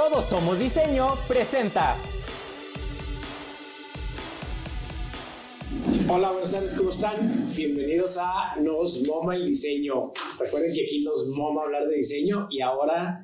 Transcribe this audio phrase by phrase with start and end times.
[0.00, 1.98] Todos Somos Diseño presenta.
[6.08, 7.30] Hola, buenas tardes, ¿cómo están?
[7.54, 10.10] Bienvenidos a Nos Moma el Diseño.
[10.38, 13.20] Recuerden que aquí nos moma hablar de diseño y ahora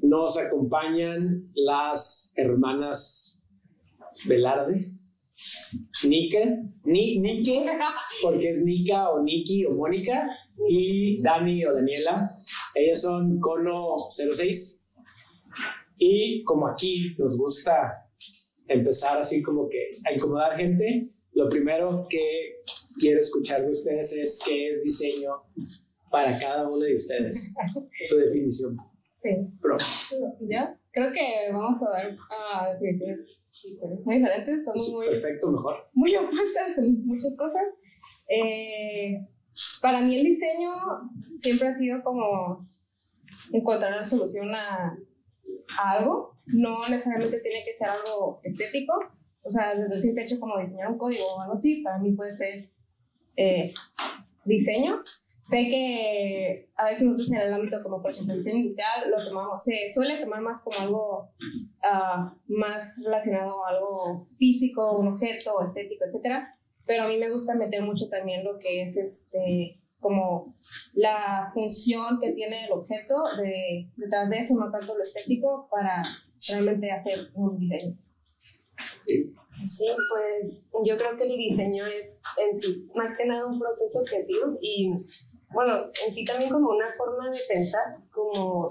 [0.00, 3.42] nos acompañan las hermanas
[4.26, 4.92] Velarde.
[6.04, 6.38] Nika,
[6.84, 7.20] Ni,
[8.22, 10.28] porque es Nika o Niki o Mónica,
[10.68, 12.30] y Dani o Daniela.
[12.76, 14.81] Ellas son Cono 06.
[16.04, 18.08] Y como aquí nos gusta
[18.66, 22.56] empezar así como que a incomodar gente, lo primero que
[22.98, 25.30] quiero escuchar de ustedes es qué es diseño
[26.10, 27.54] para cada uno de ustedes.
[28.04, 28.76] Su definición.
[29.22, 29.30] Sí.
[29.60, 29.76] Pro.
[30.40, 30.76] ¿Ya?
[30.90, 32.16] Creo que vamos a dar
[32.50, 33.40] a definiciones
[34.04, 35.76] muy diferentes, son muy, Perfecto, mejor.
[35.94, 37.62] muy opuestas en muchas cosas.
[38.28, 39.14] Eh,
[39.80, 40.72] para mí el diseño
[41.36, 42.58] siempre ha sido como
[43.52, 44.98] encontrar la solución a,
[45.78, 48.94] a algo, no necesariamente tiene que ser algo estético,
[49.42, 52.12] o sea, desde el simple hecho como diseñar un código o algo así, para mí
[52.12, 52.60] puede ser
[53.36, 53.72] eh,
[54.44, 55.00] diseño.
[55.42, 59.62] Sé que a veces nosotros en el ámbito como por ejemplo diseño industrial lo tomamos,
[59.62, 61.28] se suele tomar más como algo
[61.82, 66.56] ah, más relacionado a algo físico, un objeto, estético, etcétera.
[66.86, 70.54] Pero a mí me gusta meter mucho también lo que es este como
[70.92, 76.02] la función que tiene el objeto de, detrás de eso, no tanto lo estético, para
[76.48, 77.96] realmente hacer un diseño.
[79.06, 84.02] Sí, pues yo creo que el diseño es en sí más que nada un proceso
[84.04, 84.90] creativo y
[85.52, 88.68] bueno, en sí también como una forma de pensar, como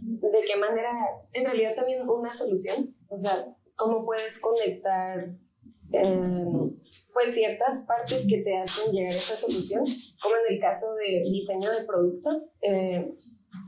[0.00, 0.90] de qué manera,
[1.32, 5.30] en realidad también una solución, o sea, cómo puedes conectar
[5.92, 6.44] eh,
[7.12, 9.84] pues ciertas partes que te hacen llegar a esa solución,
[10.22, 12.50] como en el caso de diseño de producto.
[12.62, 13.14] eh,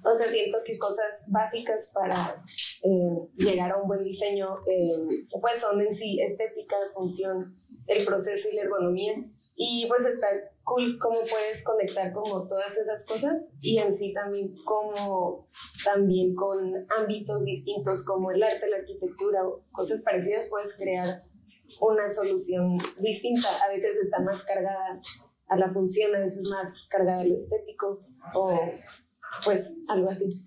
[0.05, 2.45] o sea, siento que cosas básicas para
[2.85, 5.07] eh, llegar a un buen diseño, eh,
[5.41, 9.15] pues son en sí estética, función, el proceso y la ergonomía.
[9.57, 10.27] Y pues está
[10.65, 15.49] cool cómo puedes conectar como todas esas cosas y en sí también como
[15.85, 21.23] también con ámbitos distintos como el arte, la arquitectura o cosas parecidas puedes crear
[21.81, 23.49] una solución distinta.
[23.67, 25.01] A veces está más cargada
[25.49, 28.01] a la función, a veces más cargada a lo estético
[28.35, 28.59] o
[29.45, 30.47] pues algo así.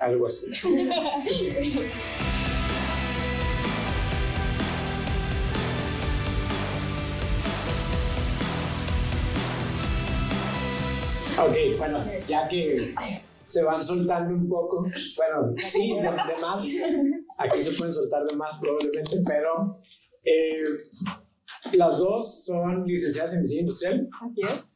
[0.00, 0.50] Algo así.
[11.38, 12.76] Ok, bueno, ya que
[13.46, 16.68] se van soltando un poco, bueno, sí, de, de más,
[17.38, 19.80] aquí se pueden soltar de más probablemente, pero
[20.24, 20.64] eh,
[21.74, 24.72] las dos son licenciadas en diseño industrial, Así es.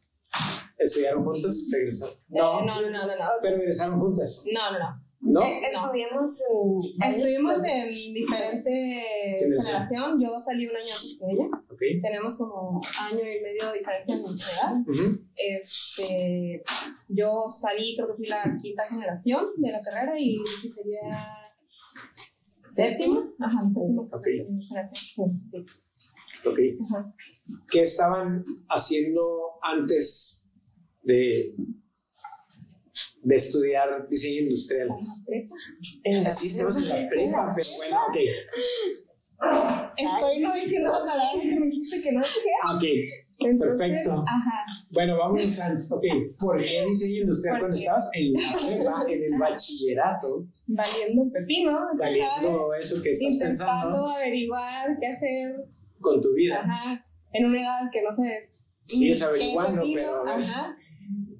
[0.78, 2.14] estudiaron juntas, se egresaron.
[2.14, 3.16] Eh, No, no, no, no, no.
[3.16, 3.24] no.
[3.42, 5.00] pero egresaron juntas, No, no, no.
[5.26, 5.40] ¿no?
[5.42, 7.08] Eh, Estudiamos en...
[7.10, 9.02] Estuvimos en diferente
[9.38, 10.20] Generación.
[10.20, 11.46] Yo salí un año antes que ella.
[11.70, 12.02] Ok.
[12.02, 14.76] Tenemos como año y medio de diferencia en nuestra edad.
[15.34, 16.62] Este,
[17.08, 21.43] yo salí, creo que fui la quinta generación de la carrera y sería
[22.74, 23.20] séptima.
[23.40, 24.26] Ajá, séptima Ok.
[25.46, 25.64] Sí.
[26.46, 26.58] Ok.
[26.90, 27.14] Ajá.
[27.70, 29.22] ¿Qué estaban haciendo
[29.62, 30.46] antes
[31.02, 31.54] de,
[33.22, 34.88] de estudiar diseño industrial?
[36.04, 38.16] En la- Sí, estamos en la prepa, pero bueno, ok.
[39.96, 42.20] Estoy no diciendo palabras que me dijiste que no.
[42.22, 42.84] Ok,
[43.40, 44.12] Entonces, Perfecto.
[44.12, 44.64] Ajá.
[44.92, 45.72] bueno, vamos a...
[45.90, 46.04] Ok,
[46.38, 51.72] ¿por qué diseño industrial cuando estabas en la prepa, en el bachillerato, Valiendo pepino.
[51.98, 51.98] ¿sabes?
[51.98, 55.56] valiendo eso que estás Intentando pensando averiguar qué hacer
[56.00, 56.60] con tu vida?
[56.60, 58.48] Ajá, en una edad que no sé.
[58.86, 60.46] Sigues qué averiguando, pepino, pero a ver.
[60.46, 60.76] Ajá.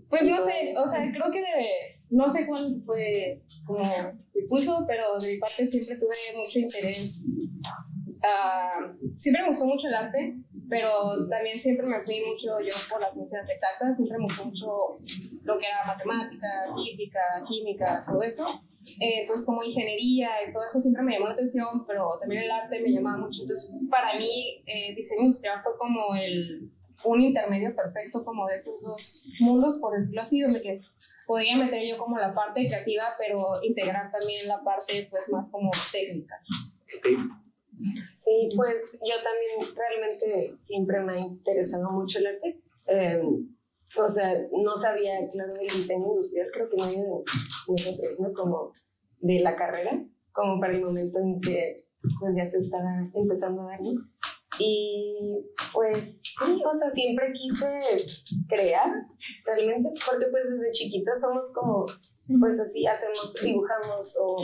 [0.08, 1.66] Pues no sé, o sea, creo que de,
[2.10, 3.84] no sé cuál fue como
[4.34, 7.28] mi pulso, pero de mi parte siempre tuve mucho interés.
[8.22, 10.36] ah, siempre me gustó mucho el arte,
[10.68, 10.90] pero
[11.28, 14.98] también siempre me fui mucho yo por las ciencias exactas, siempre me gustó mucho
[15.42, 18.46] lo que era matemática, física, química, todo eso.
[19.00, 22.50] Eh, entonces, como ingeniería y todo eso siempre me llamó la atención, pero también el
[22.50, 23.42] arte me llamaba mucho.
[23.42, 26.70] Entonces, para mí, eh, diseño industrial fue como el,
[27.04, 30.78] un intermedio perfecto como de esos dos mundos, por decirlo así, donde que
[31.26, 35.70] podría meter yo como la parte creativa, pero integrar también la parte pues más como
[35.92, 36.34] técnica.
[36.98, 37.43] Ok.
[38.10, 42.60] Sí, pues yo también realmente siempre me ha interesado mucho el arte.
[42.86, 43.22] Eh,
[43.96, 47.24] o sea, no sabía, claro, del diseño industrial, creo que nadie de
[47.68, 48.32] nosotros, ¿no?
[48.32, 48.72] Como
[49.20, 51.86] de la carrera, como para el momento en que
[52.20, 53.92] pues ya se estaba empezando a dar, ¿no?
[54.58, 57.66] Y pues sí, o sea, siempre quise
[58.48, 58.90] crear
[59.44, 61.86] realmente, porque pues desde chiquita somos como,
[62.38, 64.36] pues así, hacemos, dibujamos o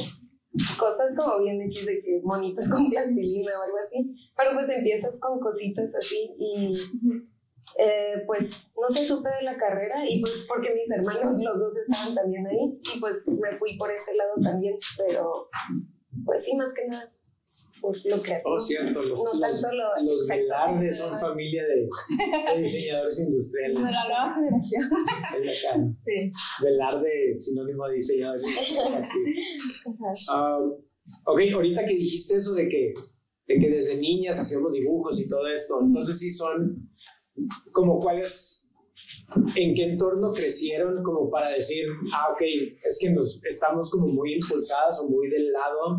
[0.78, 5.20] cosas como bien X de que monitos con plastilina o algo así, pero pues empiezas
[5.20, 6.72] con cositas así y
[7.78, 11.76] eh, pues no se supe de la carrera y pues porque mis hermanos los dos
[11.76, 15.32] estaban también ahí y pues me fui por ese lado también, pero
[16.24, 17.12] pues sí, más que nada
[17.80, 18.54] pues, lo creativo.
[18.54, 20.28] Oh, cierto, los, No los, tanto lo los.
[20.28, 21.88] Velarde son familia de,
[22.54, 23.76] de diseñadores industriales.
[23.76, 24.82] De la nueva generación.
[25.44, 25.94] Es acá.
[26.04, 26.32] Sí.
[26.62, 29.08] Velarde, sinónimo de diseñadores industriales.
[29.08, 29.90] sí.
[30.28, 30.58] Ajá.
[30.58, 30.72] Um,
[31.26, 32.94] ok, ahorita que dijiste eso de que,
[33.46, 36.76] de que desde niñas hacíamos dibujos y todo esto, entonces sí son
[37.72, 38.68] como cuáles,
[39.54, 42.42] en qué entorno crecieron como para decir, ah, ok,
[42.84, 45.94] es que nos estamos como muy impulsadas o muy del lado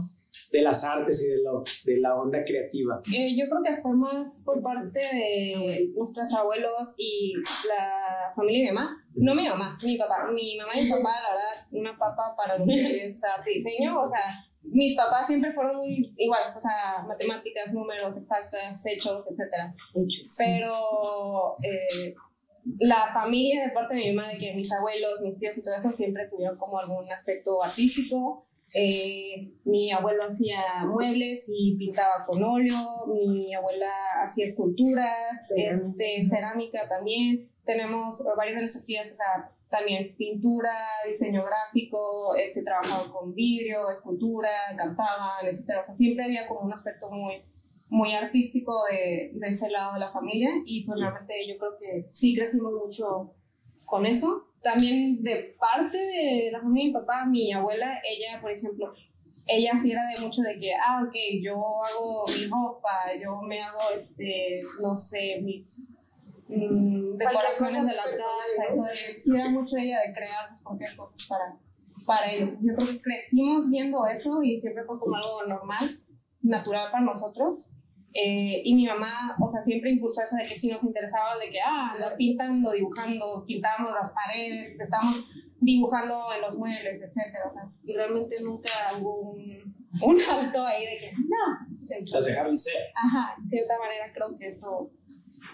[0.51, 3.01] de las artes y de, lo, de la onda creativa.
[3.13, 7.33] Eh, yo creo que fue más por parte de nuestros abuelos y
[7.67, 8.91] la familia de mi mamá.
[9.15, 10.29] No mi mamá, mi papá.
[10.33, 13.53] Mi mamá y mi papá, la verdad, una papa para lo que es arte y
[13.55, 14.01] diseño.
[14.01, 14.25] O sea,
[14.63, 19.73] mis papás siempre fueron muy igual, o sea, matemáticas, números exactas, hechos, etc.
[20.37, 22.13] Pero eh,
[22.79, 25.75] la familia de parte de mi mamá, de que mis abuelos, mis tíos y todo
[25.75, 28.47] eso siempre tuvieron como algún aspecto artístico.
[28.73, 33.91] Eh, mi abuelo hacía muebles y pintaba con óleo, mi abuela
[34.21, 35.87] hacía esculturas, Cerámica.
[35.87, 37.43] este, cerámica también.
[37.65, 40.71] Tenemos varias de nuestras tías, o sea, también pintura,
[41.05, 45.79] diseño gráfico, este, trabajaban con vidrio, escultura, cantaban, etc.
[45.81, 47.43] O sea, siempre había como un aspecto muy,
[47.89, 52.07] muy artístico de, de ese lado de la familia y pues realmente yo creo que
[52.09, 53.33] sí crecimos mucho
[53.85, 54.50] con eso.
[54.61, 58.91] También de parte de la familia de mi papá, mi abuela, ella, por ejemplo,
[59.47, 63.61] ella sí era de mucho de que, ah, ok, yo hago mi ropa, yo me
[63.61, 66.03] hago, este, no sé, mis
[66.47, 68.85] mm, decoraciones de la casa ¿no?
[69.15, 71.57] Sí era mucho ella de crear sus propias cosas para,
[72.05, 72.53] para ellos.
[72.61, 75.83] Yo creo que crecimos viendo eso y siempre fue como algo normal,
[76.41, 77.73] natural para nosotros.
[78.13, 81.49] Eh, y mi mamá, o sea, siempre impulsó eso de que sí nos interesaba, de
[81.49, 85.31] que, ah, andar pintando, dibujando, pintamos las paredes, estamos
[85.61, 87.45] dibujando en los muebles, etcétera.
[87.47, 88.69] O sea, y realmente nunca
[88.99, 91.71] hubo un, un alto ahí de que, no.
[92.13, 92.81] Las dejaron ser.
[92.95, 94.91] Ajá, de cierta manera creo que eso,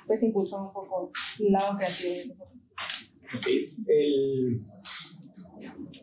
[0.05, 3.11] pues, impulsó un poco el lado creativo de nosotros.
[3.35, 3.47] Ok.
[3.87, 4.61] El-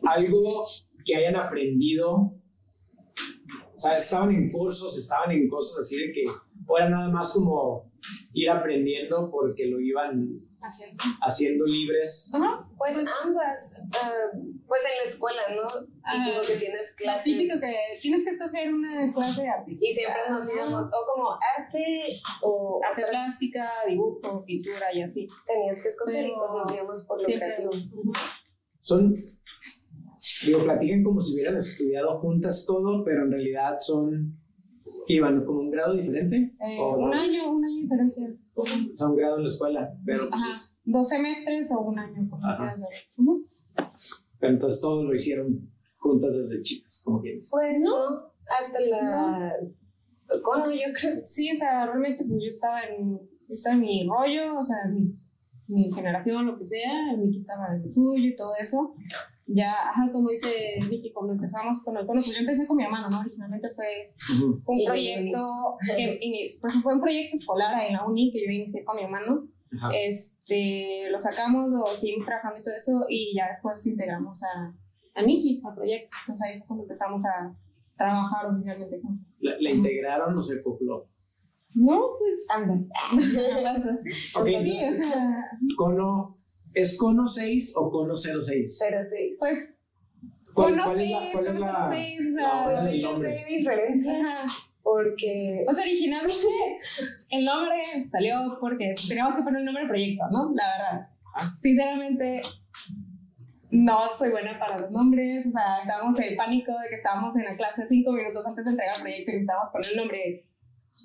[0.07, 0.63] algo
[1.03, 6.23] que hayan aprendido, o sea, estaban en cursos, estaban en cosas así de que,
[6.67, 7.91] o era nada más como
[8.33, 11.03] ir aprendiendo porque lo iban Haciendo.
[11.21, 12.31] haciendo libres.
[12.33, 12.67] Ajá.
[12.77, 14.11] Pues ambas, ah,
[14.67, 15.67] pues en la escuela, ¿no?
[15.67, 17.23] Típico Ah, que tienes Lo clases.
[17.23, 19.85] típico que tienes que escoger una clase de artista.
[19.87, 22.07] Y siempre nos íbamos, o como arte
[22.41, 25.27] o Arte otra- plástica, dibujo, pintura y así.
[25.47, 27.47] tenías que escoger y Pero pues nos íbamos por lo Siempre.
[27.55, 27.71] creativo.
[28.79, 29.15] Son,
[30.45, 34.39] digo, platican como si hubieran estudiado juntas todo, pero en realidad son,
[35.07, 36.55] iban como un grado diferente.
[36.59, 37.21] Eh, o un dos.
[37.29, 38.33] año, un año diferencia.
[38.53, 40.53] O sea, un grado en la escuela, pero, pues, Ajá.
[40.53, 42.75] es- Dos semestres o un año, como Ajá.
[44.39, 47.49] pero entonces todo lo hicieron juntas desde chicas, como quieres.
[47.51, 49.53] Pues no, hasta la
[50.43, 51.21] cono, yo creo.
[51.25, 54.77] Sí, o sea, realmente pues yo estaba en, yo estaba en mi rollo, o sea,
[54.91, 55.15] mi,
[55.69, 58.93] mi generación, lo que sea, Miki estaba en el suyo y todo eso.
[59.47, 60.49] Ya, ajá, como dice
[60.89, 63.19] Vicky, cuando empezamos con el cono, pues yo empecé con mi hermano, ¿no?
[63.19, 64.11] Originalmente fue
[64.65, 68.51] un proyecto, que- y- pues fue un proyecto escolar ahí en la uni que yo
[68.51, 69.47] inicié con mi hermano.
[69.77, 69.89] Ajá.
[69.95, 74.73] Este, lo sacamos, lo seguimos trabajando y todo eso, y ya después integramos a,
[75.13, 76.15] a Nikki al proyecto.
[76.21, 77.55] Entonces ahí fue cuando empezamos a
[77.97, 79.27] trabajar oficialmente juntos.
[79.39, 81.07] ¿La, la integraron o se acopló?
[81.75, 82.87] No, pues Ambas.
[83.63, 83.99] las dos.
[84.41, 85.37] Ok, Sí, entonces- o sea,
[85.77, 86.34] ¿Cono,
[86.75, 88.79] ¿Es Cono 6 o Cono 06?
[88.87, 89.31] Pero sí.
[89.39, 89.79] pues,
[90.53, 92.77] ¿Cuál, cono cuál es la, seis, cuál es cono la- seis, o no, sea, Pues
[92.79, 94.45] el de hecho sí hay diferencia
[94.83, 96.47] porque O sea, originalmente
[97.31, 97.75] el nombre
[98.09, 100.53] salió porque teníamos que poner un nombre al proyecto, ¿no?
[100.55, 101.07] La verdad.
[101.61, 102.41] Sinceramente,
[103.71, 105.47] no soy buena para los nombres.
[105.47, 108.71] O sea, estábamos en pánico de que estábamos en la clase cinco minutos antes de
[108.71, 110.45] entregar el proyecto y necesitábamos poner el nombre.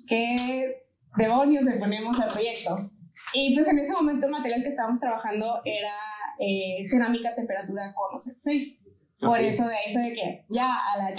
[0.07, 0.75] ¿Qué
[1.17, 2.91] demonios le ponemos al proyecto?
[3.33, 5.93] Y pues en ese momento el material que estábamos trabajando era
[6.39, 8.81] eh, cerámica a temperatura con 6.
[9.19, 11.13] Por eso de ahí fue de que ya a la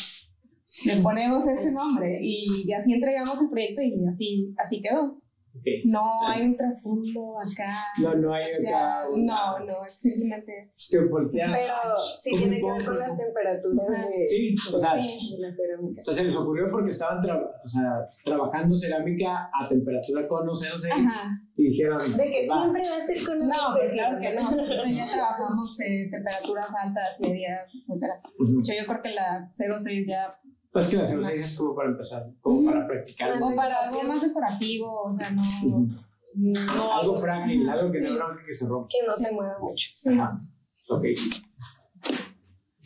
[0.86, 5.14] le ponemos ese nombre y así entregamos el proyecto y así, así quedó.
[5.54, 5.66] Ok.
[5.84, 6.24] No Sí.
[6.28, 7.76] hay un trasfondo acá.
[8.02, 10.72] No, no hay acá No, no, es simplemente.
[10.74, 11.52] Es que voltean.
[11.52, 11.74] pero
[12.20, 15.36] sí tiene que ver con las temperaturas de, Sí, o sea, Sí.
[15.36, 16.00] de la cerámica.
[16.00, 20.54] o sea, se les ocurrió porque estaban tra- o sea, trabajando cerámica a temperatura Cono
[20.54, 21.30] 06 Ajá.
[21.56, 21.98] y dijeron.
[22.16, 22.54] De que "Va".
[22.60, 24.34] siempre va a ser con No, pues claro que no.
[24.56, 28.14] Nosotros ya trabajamos en temperaturas altas, medias, etcétera.
[28.40, 28.52] Ujú.
[28.54, 30.30] De hecho, yo creo que la 06 ya
[30.72, 33.32] Pues que la 06 es como para empezar, como para practicar.
[33.42, 35.42] O para algo más decorativo, o sea, no.
[36.34, 38.12] No Algo frágil, Ajá, algo que no sí.
[38.12, 38.88] hay bronca que se rompa.
[38.90, 39.88] Que no se mueva mucho.
[39.94, 40.12] Sí.
[40.14, 40.40] Ajá.
[40.88, 41.04] Ok.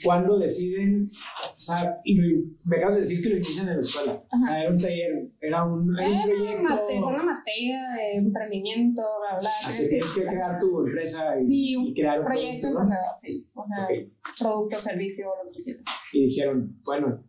[0.05, 1.09] ¿Cuándo deciden?
[1.11, 2.16] O sea, y
[2.64, 4.12] me acabas de decir que lo inician en la escuela.
[4.31, 6.62] O sea, era un taller, era un, era un proyecto.
[6.64, 9.49] mate- una materia de emprendimiento, bla, bla.
[9.64, 12.81] Así tienes que crear tu empresa y, Sí, un y crear un proyecto producto, ¿no?
[12.85, 13.49] emprendedor, sí.
[13.55, 13.90] O sea, Ok.
[14.38, 15.85] producto, servicio, lo que quieras.
[16.12, 17.25] Y dijeron, bueno,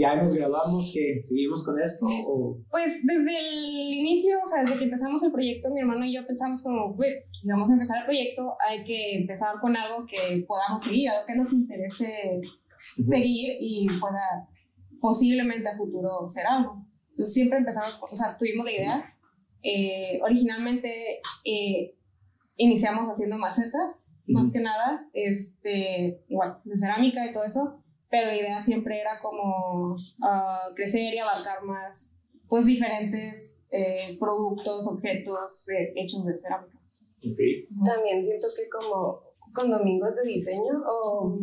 [0.00, 4.78] ya nos graduamos, que seguimos con esto o Pues desde el inicio, o sea, desde
[4.78, 7.74] que empezamos el proyecto, mi hermano y yo pensamos como, güey, pues, si vamos a
[7.74, 12.40] empezar el proyecto, hay que empezar con algo que podamos seguir, algo que nos interese
[12.80, 14.46] seguir y pueda
[15.00, 16.86] posiblemente a futuro ser algo.
[17.10, 19.02] Entonces siempre empezamos, o sea, tuvimos la idea.
[19.62, 20.90] Eh, originalmente
[21.44, 21.94] eh,
[22.56, 24.52] iniciamos haciendo macetas, más Ujú.
[24.52, 29.94] que nada, este, igual, de cerámica y todo eso, pero la idea siempre era como
[30.22, 36.78] ah, crecer y abarcar más, pues, diferentes eh, productos, objetos eh, hechos de cerámica.
[37.18, 37.84] Ok.
[37.84, 39.20] También siento que como
[39.54, 41.36] con domingos de diseño o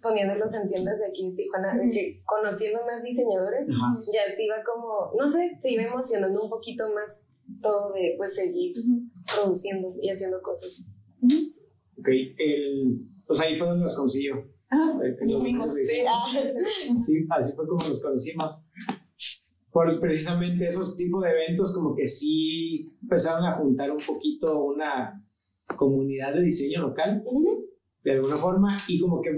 [0.00, 3.98] poniéndolos en tiendas de aquí en Tijuana, de que conociendo más diseñadores, Ajá.
[4.12, 7.28] ya se iba como, no sé, te iba emocionando un poquito más
[7.60, 8.74] todo de pues seguir
[9.34, 10.84] produciendo y haciendo cosas.
[11.98, 12.08] Ok,
[12.38, 14.28] el, pues ahí fue donde los conocí
[15.68, 15.98] sí.
[16.08, 16.24] Ah,
[17.00, 18.62] Sí, así fue como nos conocimos.
[19.70, 25.22] Por precisamente esos tipos de eventos, como que sí empezaron a juntar un poquito una
[25.76, 27.22] comunidad de diseño local,
[28.02, 29.30] de alguna forma, y como que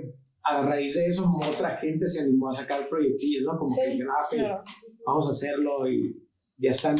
[0.44, 3.58] a raíz de eso otra gente se animó a sacar proyectillos, ¿no?
[3.58, 4.62] Como Sí, que dijeron, ah, ok, claro.
[5.06, 6.16] vamos a hacerlo y
[6.56, 6.96] ya están,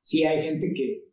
[0.00, 1.04] sí hay gente que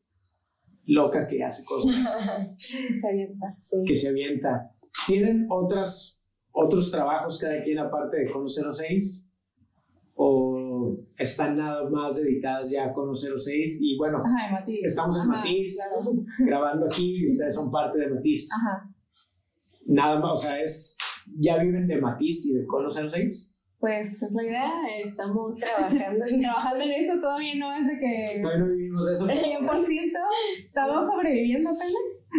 [0.85, 1.93] loca que hace cosas,
[2.57, 3.55] Se avienta.
[3.57, 3.77] Sí.
[3.85, 4.71] que se avienta.
[5.07, 6.18] ¿Tienen otras,
[6.51, 9.29] otros trabajos cada quien aparte de Cono 06?
[10.15, 13.79] ¿O están nada más dedicadas ya a Cono 06?
[13.81, 16.23] Y bueno, Ajá, estamos en Ajá, Matiz, claro.
[16.39, 18.49] grabando aquí y ustedes son parte de Matiz.
[18.53, 18.89] Ajá.
[19.85, 20.97] Nada más, o sea, es,
[21.39, 23.55] ¿ya viven de Matiz y de Cono 06?
[23.79, 28.65] Pues es la idea, estamos Trabajando trabajando en eso, todavía no es de que Todavía
[28.65, 29.25] no vivimos eso.
[29.25, 30.11] 100%,
[30.65, 32.29] estamos sobreviviendo apenas.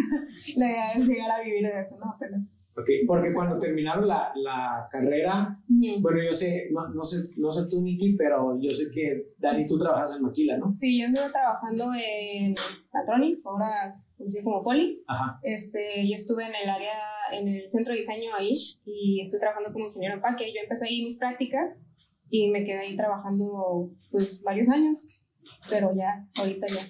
[0.57, 2.11] La idea es llegar a vivir de eso, ¿no?
[2.11, 2.43] Apenas.
[2.81, 5.57] Ok, porque cuando terminaron la, la carrera,
[6.01, 9.65] bueno, yo sé, no, no sé, no sé tú, Nikki, pero yo sé que Dani,
[9.65, 10.69] tú trabajas en Maquila, ¿no?
[10.69, 12.53] Sí, yo estuve trabajando en
[12.93, 15.03] Latronics, ahora conocido como Poli.
[15.07, 15.39] Ajá.
[15.43, 16.97] Este, yo estuve en el área,
[17.33, 18.51] en el centro de diseño ahí
[18.85, 20.51] y estoy trabajando como ingeniero en empaque.
[20.53, 21.89] Yo empecé ahí mis prácticas
[22.29, 25.25] y me quedé ahí trabajando pues varios años,
[25.69, 26.81] pero ya, ahorita ya.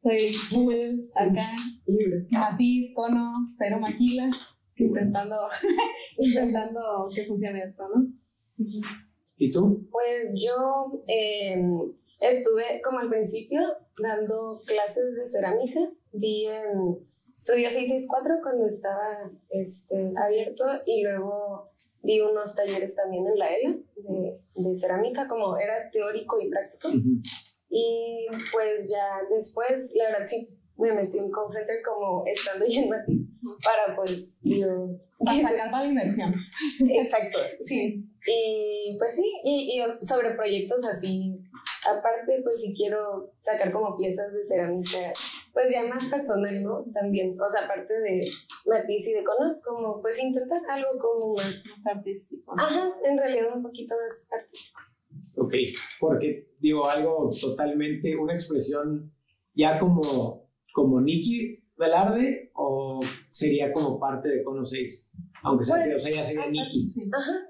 [0.00, 1.42] Soy full acá,
[1.86, 2.26] Libre.
[2.30, 4.30] matiz, cono, cero maquila,
[4.78, 5.36] intentando,
[6.18, 6.80] intentando
[7.14, 8.06] que funcione esto, ¿no?
[9.36, 9.88] ¿Y tú?
[9.90, 11.62] Pues yo eh,
[12.20, 13.60] estuve como al principio
[14.02, 15.80] dando clases de cerámica.
[16.12, 21.70] Vi en Estudio 664 cuando estaba este, abierto y luego
[22.02, 26.88] di unos talleres también en la ELA de, de cerámica, como era teórico y práctico.
[26.88, 27.22] Ujú.
[27.70, 32.80] Y pues ya después, la verdad sí, me metí en call center como estando ya
[32.82, 34.98] en Matiz para pues yo...
[35.18, 36.32] Para sacar para la inversión.
[36.88, 38.08] Exacto, sí.
[38.24, 41.40] Y pues sí, y, y sobre proyectos así,
[41.90, 45.12] aparte pues si quiero sacar como piezas de cerámica,
[45.52, 46.84] pues ya más personal, ¿no?
[46.92, 48.30] También, o sea, aparte de
[48.66, 51.64] Matiz y de Cono, como pues intentar algo como más...
[51.78, 52.54] Más artístico.
[52.54, 52.62] ¿no?
[52.62, 54.80] Ajá, en realidad un poquito más artístico.
[55.36, 55.54] Ok,
[55.98, 59.12] porque digo algo totalmente, una expresión
[59.54, 60.47] ya como,
[60.78, 65.10] como Nikki Velarde o sería como parte de Cono 6,
[65.42, 66.88] aunque sea, Pues, o sea, ya sería Ah, Nikki.
[66.88, 67.02] Sí.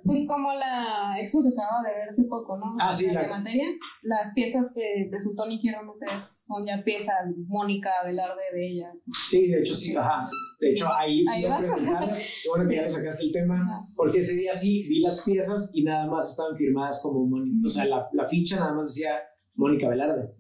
[0.04, 2.74] Pues como la expo que acaba de ver hace poco, ¿no?
[2.78, 3.64] Ah, sí, La materia.
[4.04, 7.16] Las piezas que presentó Nikki realmente son ya piezas
[7.46, 8.92] Mónica Velarde de ella.
[9.30, 10.16] Sí, de hecho sí, ajá.
[10.60, 11.42] De hecho ahí, Ahí
[12.42, 13.86] qué bueno que ya le sacaste el tema, Ajá.
[13.96, 17.70] porque ese día sí vi las piezas y nada más estaban firmadas como Mónica, o
[17.70, 19.12] sea, la, la ficha nada más decía
[19.58, 20.30] Mónica Velarde.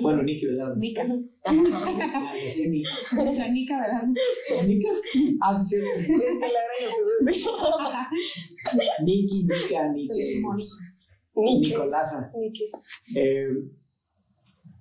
[0.00, 0.78] Bueno, Nikki Velarde.
[0.78, 1.04] Nika.
[1.44, 2.88] Ah, decía Nikki.
[3.16, 4.20] La Nika Velarde.
[4.68, 4.88] ¿Nika?
[5.42, 6.06] Ah, sí, sí.
[6.06, 6.12] Sí,
[9.02, 9.92] Mónica.
[9.92, 11.68] Nike.
[11.68, 12.30] Nicolasa.
[13.16, 13.48] Eh,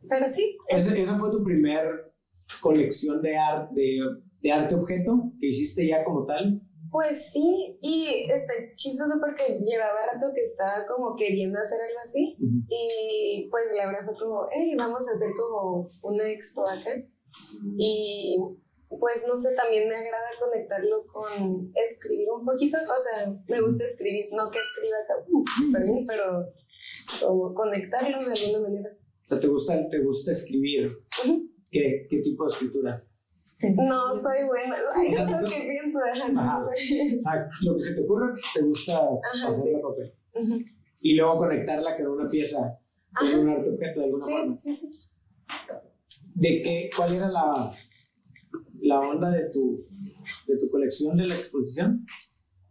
[0.07, 2.13] Pero sí, ¿esa, esa fue tu primer
[2.61, 3.35] colección de,
[4.41, 6.61] de arte objeto que hiciste ya como tal?
[6.91, 12.35] Pues sí, y está chistoso porque llevaba rato que estaba como queriendo hacer algo así.
[12.67, 16.91] Y pues Laura fue como, hey, vamos a hacer como una expo acá.
[17.77, 18.37] Y
[18.89, 23.83] pues no sé, también me agrada conectarlo con escribir un poquito, o sea, me gusta
[23.83, 26.51] escribir, no que escriba acá, uh, pero
[27.21, 28.89] como conectarlo de alguna manera.
[29.23, 30.91] O sea, ¿te gusta, te gusta escribir?
[31.69, 33.05] ¿Qué, ¿Qué tipo de escritura?
[33.61, 34.75] No soy buena,
[35.11, 36.61] cosas no- que pienso, ajá, Ajá.
[36.77, 39.73] sí, O sea, lo que se te ocurre, te gusta Ajá, pasarla sí.
[39.75, 40.65] a papel.
[41.01, 42.79] Y luego conectarla con una pieza,
[43.17, 43.39] con Ajá.
[43.39, 44.55] un arte objeto de alguna forma.
[44.55, 45.09] Sí, sí, sí.
[46.35, 47.51] ¿De qué, cuál era la,
[48.81, 49.77] la onda de tu,
[50.47, 52.05] de tu colección de la exposición?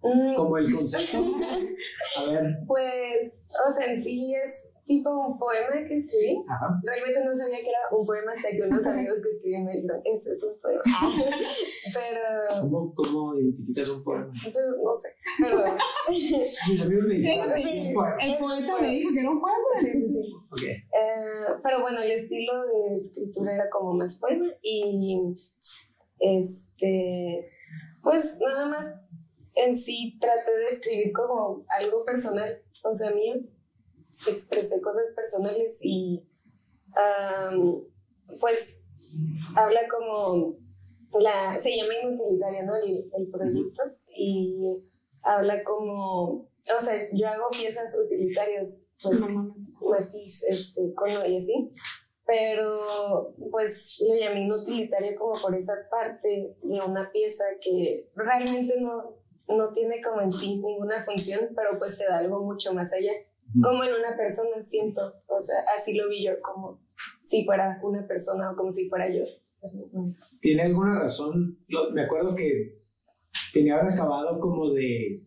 [0.03, 1.19] Mm, Como el concepto.
[1.19, 2.57] A ver.
[2.67, 6.43] Pues, o sea, en sí es tipo un poema que escribí.
[6.49, 6.81] Ajá.
[6.83, 10.01] Realmente no sabía que era un poema hasta que unos amigos que escribían me dijeron,
[10.05, 10.83] eso es un poema.
[11.95, 14.33] Pero, ¿Cómo, ¿Cómo identificas un poema?
[14.33, 15.09] pues, no sé.
[15.39, 15.77] Pero,
[16.09, 17.17] Mis amigos me.
[17.17, 19.69] El poeta me dijo que era un poema.
[19.79, 20.67] sí, sí, sí.
[20.67, 25.21] Eh, pero bueno, el estilo de escritura era como más poema y
[26.19, 27.51] este,
[28.03, 28.99] pues nada más
[29.55, 33.35] en sí traté de escribir como algo personal, o sea, mío,
[34.27, 36.25] expresé cosas personales y
[38.41, 38.87] pues
[39.55, 40.57] habla como,
[41.21, 42.75] la, se llama inutilitaria, ¿no?
[42.77, 43.83] El, el proyecto
[44.15, 44.83] y
[45.23, 49.25] habla como, o sea, yo hago piezas utilitarias, pues
[49.81, 51.73] matiz, este, cono y así.
[52.27, 59.17] Pero, pues, lo llamé inutilitario como por esa parte de una pieza que realmente no,
[59.49, 63.13] no tiene como en sí ninguna función, pero pues te da algo mucho más allá.
[63.63, 65.01] Como en una persona, siento.
[65.27, 66.81] O sea, así lo vi yo, como
[67.23, 69.23] si fuera una persona o como si fuera yo.
[70.41, 71.59] ¿Tiene alguna razón?
[71.69, 72.79] Lo- me acuerdo que
[73.53, 75.25] tenía haber acabado como de,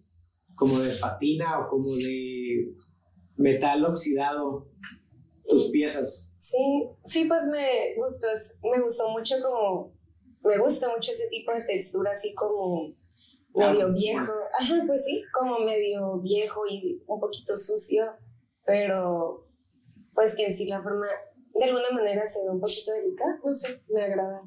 [0.56, 2.74] como de patina o como de
[3.38, 4.70] metal oxidado
[5.48, 6.34] tus piezas.
[6.38, 8.28] Sí, sí, pues me gustó,
[8.72, 9.94] me gustó mucho como,
[10.44, 12.96] me gusta mucho ese tipo de textura así como
[13.56, 18.06] medio viejo, ajá, pues sí, como medio viejo y un poquito sucio,
[18.66, 19.48] pero
[20.14, 21.08] pues que en sí la forma
[21.54, 24.42] de alguna manera se ve un poquito delicada, no sé, me agrada.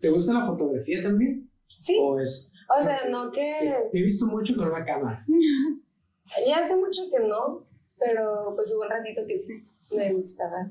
[0.00, 1.50] ¿Te gusta la fotografía también?
[1.66, 2.52] Sí, ¿O es...?
[2.68, 5.24] o sea, no que, te he visto mucho con una cámara.
[6.46, 7.66] ya hace mucho que no,
[7.98, 10.70] pero pues hubo un ratito que sí, me gustaba,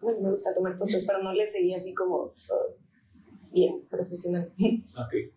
[0.00, 2.34] bueno, me gusta tomar fotos, pero no le seguía así como oh,
[3.52, 4.52] bien, profesional.
[4.56, 5.35] Ok.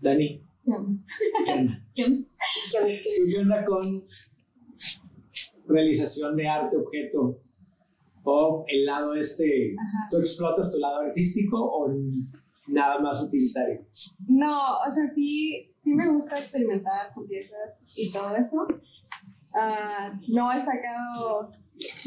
[0.00, 1.04] Dani, ¿qué onda?
[1.94, 2.02] Que
[2.78, 4.02] a mí que- ¿Tú qué onda con
[5.66, 7.38] realización de arte objeto?
[8.22, 9.74] ¿O el lado este,
[10.10, 11.94] tú explotas tu lado artístico o
[12.68, 13.80] nada más utilitario?
[14.28, 18.66] No, o sea, sí, sí me gusta experimentar con piezas y todo eso.
[19.54, 21.50] Ah, no he sacado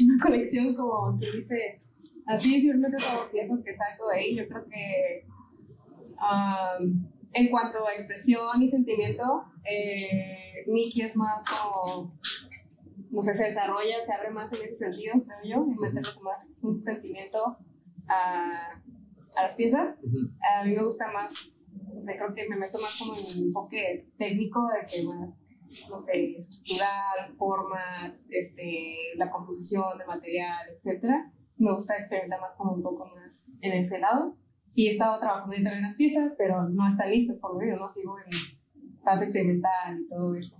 [0.00, 1.80] una colección como que dice,
[2.26, 4.32] así simplemente como piezas que saco ahí.
[4.34, 5.26] Yo creo que
[6.18, 6.78] ah,
[7.34, 12.12] en cuanto a expresión y sentimiento, eh, es más como,
[13.10, 16.60] no sé, se desarrolla, se abre más en ese sentido, creo yo, en meterle más
[16.64, 17.58] un sentimiento
[18.08, 18.80] a,
[19.36, 19.96] a las piezas
[20.58, 23.48] a mí me gusta más, o sea, creo que me meto más como en el
[23.48, 25.44] enfoque técnico de que más,
[25.90, 31.32] no sé, estructural, forma, este, la composición de material, etcétera.
[31.56, 34.36] Me gusta experimentar más como un poco más en ese lado.
[34.74, 38.16] Sí he estado trabajando en las piezas, pero no están listas por medio, no sigo
[38.18, 40.56] en fase experimental y todo eso.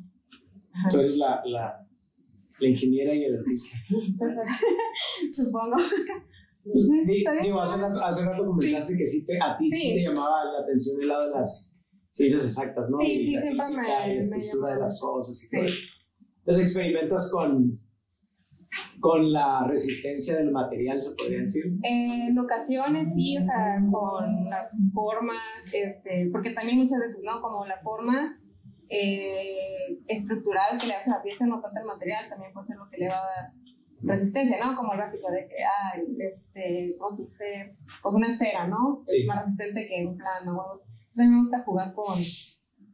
[0.72, 0.88] Ajá.
[0.88, 1.86] Tú eres la, la,
[2.60, 3.76] la ingeniera y el artista.
[5.32, 5.76] Supongo.
[6.64, 9.76] Pues, di- digo, hace rato, hace rato comentaste que sí te, a ti sí.
[9.76, 9.94] Sí.
[9.94, 11.76] te llamaba la atención el lado de las
[12.12, 12.98] ciencias exactas, ¿no?
[12.98, 15.56] Sí, y sí, la física me- y la estructura de las cosas y Sí.
[15.56, 15.82] todo eso.
[16.38, 17.80] Entonces experimentas con,
[19.00, 21.64] con la resistencia del material, se podría decir.
[21.82, 27.40] En ocasiones sí, o sea, con las formas, este, porque también muchas veces, ¿no?
[27.40, 28.36] Como la forma
[28.88, 32.78] eh, estructural que le hace a la pieza, no tanto el material, también puede ser
[32.78, 33.52] lo que le va a dar
[34.02, 34.76] resistencia, ¿no?
[34.76, 37.76] Como el básico de que, ah, este, ¿cómo se dice?
[38.02, 39.02] Pues una esfera, ¿no?
[39.06, 39.20] Sí.
[39.20, 40.62] Es más resistente que un plano.
[40.74, 42.14] Entonces a mí me gusta jugar con,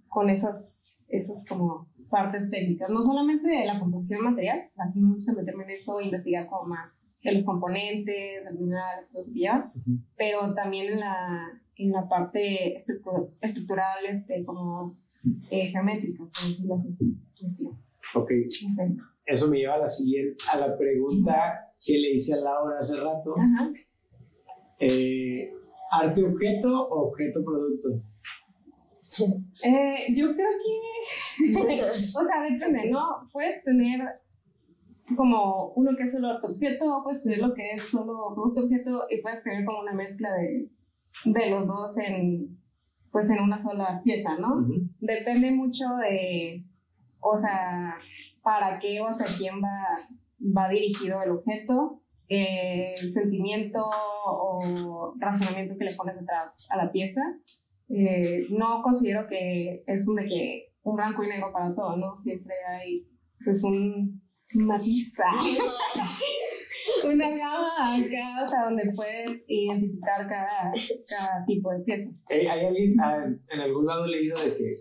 [0.08, 5.32] con esas, esas como partes técnicas, no solamente de la composición material, así me gusta
[5.34, 9.70] meterme en eso, investigar como más de los componentes, de minerales, todo eso que lleva,
[10.16, 14.98] pero también en la, en la parte estructu- estructural, este, como
[15.50, 16.96] eh, geométrica, por decirlo así.
[18.14, 18.96] Ok, no sé.
[19.26, 22.96] eso me lleva a la siguiente, a la pregunta que le hice a Laura hace
[22.96, 23.34] rato.
[23.38, 23.68] Ajá.
[24.78, 25.52] Eh,
[25.92, 28.02] ¿Arte objeto o objeto producto?
[29.64, 33.22] Eh, yo creo que, o sea, depende, ¿no?
[33.32, 34.00] Puedes tener
[35.16, 39.06] como uno que es solo arte objeto, puedes tener lo que es solo producto objeto
[39.10, 40.70] y puedes tener como una mezcla de,
[41.24, 42.58] de los dos en,
[43.10, 44.66] pues en una sola pieza, ¿no?
[45.00, 46.64] Depende mucho de,
[47.18, 47.96] o sea,
[48.42, 53.90] para qué o hacia quién va, va dirigido el objeto, eh, el sentimiento
[54.24, 57.22] o razonamiento que le pones detrás a la pieza.
[57.92, 62.16] Eh, no considero que es un de que un blanco y negro para todo, ¿no?
[62.16, 63.06] Siempre hay
[63.44, 64.22] pues un
[64.54, 65.16] matiz,
[67.04, 72.10] una gama acá, o sea, donde puedes identificar cada, cada tipo de pieza.
[72.28, 74.72] ¿Hay alguien, ah, en algún lado leído de que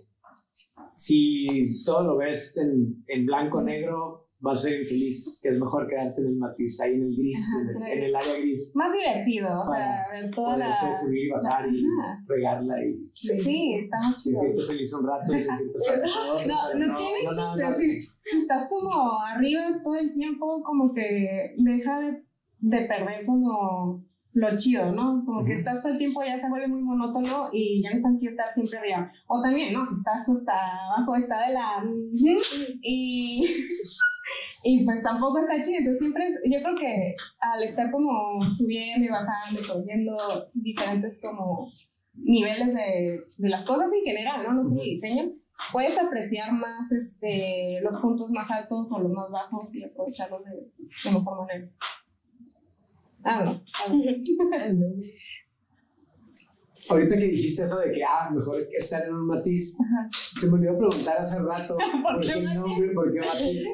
[0.96, 5.88] si todo lo ves en, en blanco negro, vas a ser infeliz, que es mejor
[5.88, 8.72] quedarte en el matiz, ahí en el gris, en, el, área gris.
[8.74, 10.94] Más divertido, o sea, ver toda la...
[10.94, 11.84] subir y bajar y
[12.26, 13.10] regarla y...
[13.12, 14.42] Sí, sí está más chido.
[14.42, 16.16] Sentirte feliz un rato y sentirte feliz.
[16.48, 22.00] No, no, no, tiene chiste, si, estás como arriba todo el tiempo, como que deja
[22.00, 22.24] de,
[22.60, 25.26] de perder como lo chido, ¿no?
[25.26, 28.04] Como que estás todo el tiempo ya se vuelve muy monótono y ya no es
[28.04, 29.12] tan chido estar siempre arriba.
[29.28, 29.86] O también, ¿no?
[29.86, 31.84] Si estás hasta abajo, está de la...
[32.82, 33.46] Y...
[34.64, 35.80] y pues tampoco está chido.
[35.80, 40.18] Entonces siempre, yo creo que al estar como subiendo y bajando y cogiendo
[40.54, 41.70] diferentes como
[42.14, 44.54] niveles de, de las cosas en general, ¿no?
[44.54, 45.32] No sé, diseño,
[45.72, 50.52] puedes apreciar más este, los puntos más altos o los más bajos y aprovecharlos de,
[50.52, 51.70] de mejor manera.
[53.24, 53.62] Ah, no.
[56.90, 56.96] Ah, no.
[56.96, 59.78] Ahorita que dijiste eso de que, ah, mejor estar en un matiz,
[60.12, 62.90] se me olvidó preguntar hace rato, ¿por, qué el nombre?
[62.94, 63.68] ¿Por qué matiz?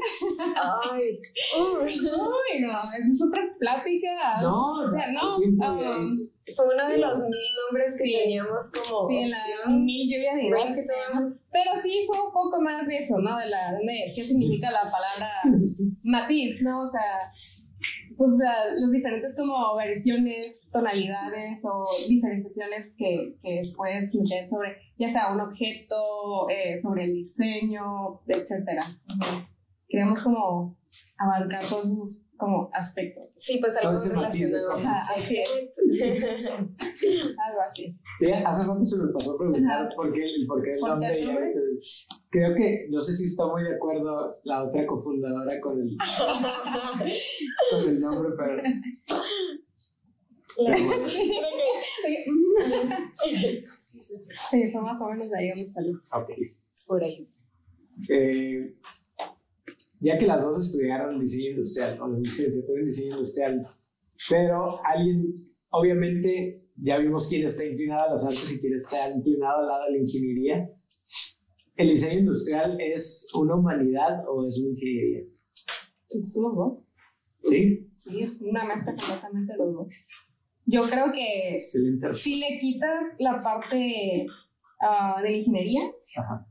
[0.91, 1.09] Ay,
[1.57, 4.41] uy, no, esa es otra plática.
[4.41, 5.37] No, o sea, no.
[5.37, 6.15] Um,
[6.55, 9.09] fue uno de los mil nombres que teníamos como.
[9.09, 10.49] Sí, la mil lluvia de
[11.51, 13.37] Pero sí fue un poco más de eso, ¿no?
[13.37, 15.41] De la, de qué significa la palabra
[16.03, 16.81] matiz, ¿no?
[16.81, 17.19] O sea
[18.17, 18.31] pues
[18.79, 25.41] los diferentes como versiones, tonalidades o diferenciaciones que, que puedes meter sobre ya sea un
[25.41, 28.81] objeto, eh, sobre el diseño, etcétera.
[29.87, 30.77] Queremos como
[31.17, 33.35] abarcar todos esos como aspectos.
[33.39, 34.73] Sí, pues algo relacionado.
[34.73, 35.37] así
[37.47, 37.97] algo así.
[38.17, 41.54] Sí, hace rato se me pasó a preguntar por qué, por qué el nombre.
[42.29, 45.97] Creo que, no sé si está muy de acuerdo la otra cofundadora con el,
[47.71, 48.61] con el nombre, pero...
[54.49, 56.01] Sí, fue más o menos ahí donde salió.
[56.87, 57.27] Por ahí.
[58.09, 58.75] Eh,
[59.99, 63.67] ya que las dos estudiaron diseño industrial, o licenciatura en diseño industrial,
[64.29, 65.33] pero alguien,
[65.69, 69.85] obviamente, ya vimos quién está inclinado a las artes y quién está inclinado al lado
[69.85, 70.69] de la ingeniería.
[71.75, 75.23] ¿El diseño industrial es una humanidad o es una ingeniería?
[76.21, 76.91] Somos dos.
[77.43, 77.89] ¿Sí?
[77.93, 80.07] Sí, es una mezcla completamente de los dos.
[80.65, 84.25] Yo creo que si le quitas la parte
[84.81, 85.81] uh, de ingeniería,
[86.17, 86.47] Ajá.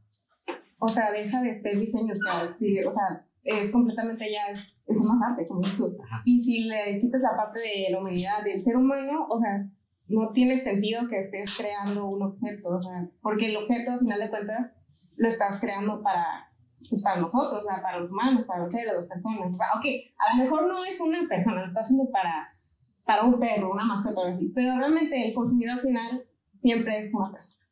[0.79, 2.55] o sea, deja de ser diseño industrial.
[2.55, 5.97] Sí, o sea, es completamente ya, es, es más arte, como dices tú.
[6.27, 9.69] Y si le quitas la parte de la humanidad del ser humano, o sea,
[10.07, 14.21] no tiene sentido que estés creando un objeto, o sea, porque el objeto, al final
[14.21, 14.79] de cuentas,
[15.17, 16.27] lo estás creando para,
[16.89, 19.55] pues, para nosotros, o sea, para los humanos, para los seres, las personas.
[19.55, 19.85] O sea, ok,
[20.19, 22.55] a lo mejor no es una persona, lo está haciendo para,
[23.05, 26.25] para un perro, una mascota así, pero realmente el consumidor final
[26.57, 27.65] siempre es una persona.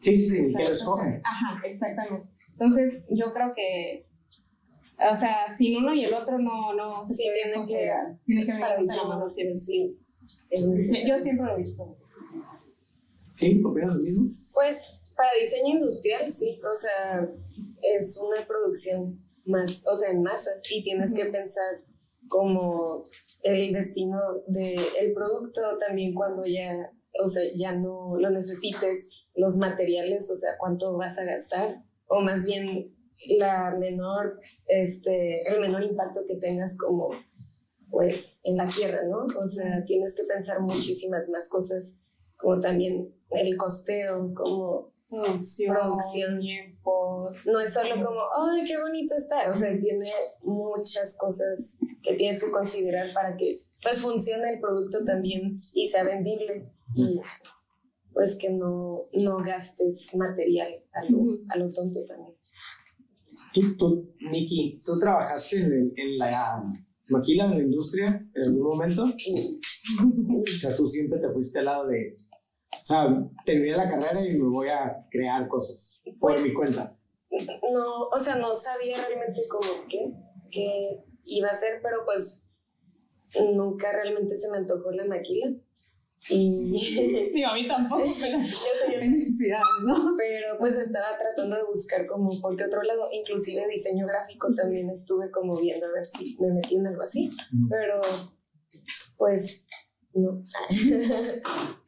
[0.00, 1.20] Sí, sí, que lo escoge.
[1.24, 2.28] Ajá, exactamente.
[2.52, 4.06] Entonces, yo creo que
[5.10, 7.90] o sea, sin uno y el otro no, no se sí, tiene que,
[8.24, 8.78] tiene que para
[9.26, 9.96] sí, sí.
[11.06, 11.96] Yo siempre lo he visto.
[13.32, 13.60] ¿Sí?
[13.64, 14.30] ¿Opinas lo mismo?
[14.52, 17.30] Pues para diseño industrial sí, o sea,
[17.96, 21.84] es una producción más, o sea, en masa y tienes que pensar
[22.26, 23.04] como
[23.44, 30.28] el destino del producto también cuando ya, o sea, ya no lo necesites, los materiales,
[30.28, 32.92] o sea, cuánto vas a gastar, o más bien
[33.38, 37.10] la menor, este, el menor impacto que tengas como
[37.90, 39.26] pues en la tierra, ¿no?
[39.40, 42.00] O sea, tienes que pensar muchísimas más cosas,
[42.38, 46.40] como también el costeo, como producción, producción.
[47.46, 50.10] No es solo como, ay, qué bonito está, o sea, tiene
[50.42, 56.04] muchas cosas que tienes que considerar para que pues funcione el producto también y sea
[56.04, 56.70] vendible.
[56.94, 57.20] Y
[58.12, 62.36] pues que no, no gastes material a lo, a lo tonto también.
[63.54, 66.62] Tú, tú, Miki, ¿tú trabajaste en, en la
[67.08, 69.04] maquila, en la industria en algún momento?
[69.04, 72.16] o sea, tú siempre te fuiste al lado de,
[72.82, 73.06] o sea,
[73.46, 76.96] terminé la carrera y me voy a crear cosas por pues, mi cuenta.
[77.72, 80.12] No, o sea, no sabía realmente cómo qué,
[80.50, 82.44] qué iba a hacer, pero pues
[83.54, 85.52] nunca realmente se me antojó la maquila.
[86.28, 89.08] Y Digo, a mí tampoco, pero yo sé, yo sé.
[89.10, 90.14] necesidades, ¿no?
[90.16, 94.90] Pero pues estaba tratando de buscar como por qué otro lado, inclusive diseño gráfico también
[94.90, 97.30] estuve como viendo a ver si me metí en algo así,
[97.70, 98.00] pero
[99.16, 99.68] pues
[100.14, 100.42] no.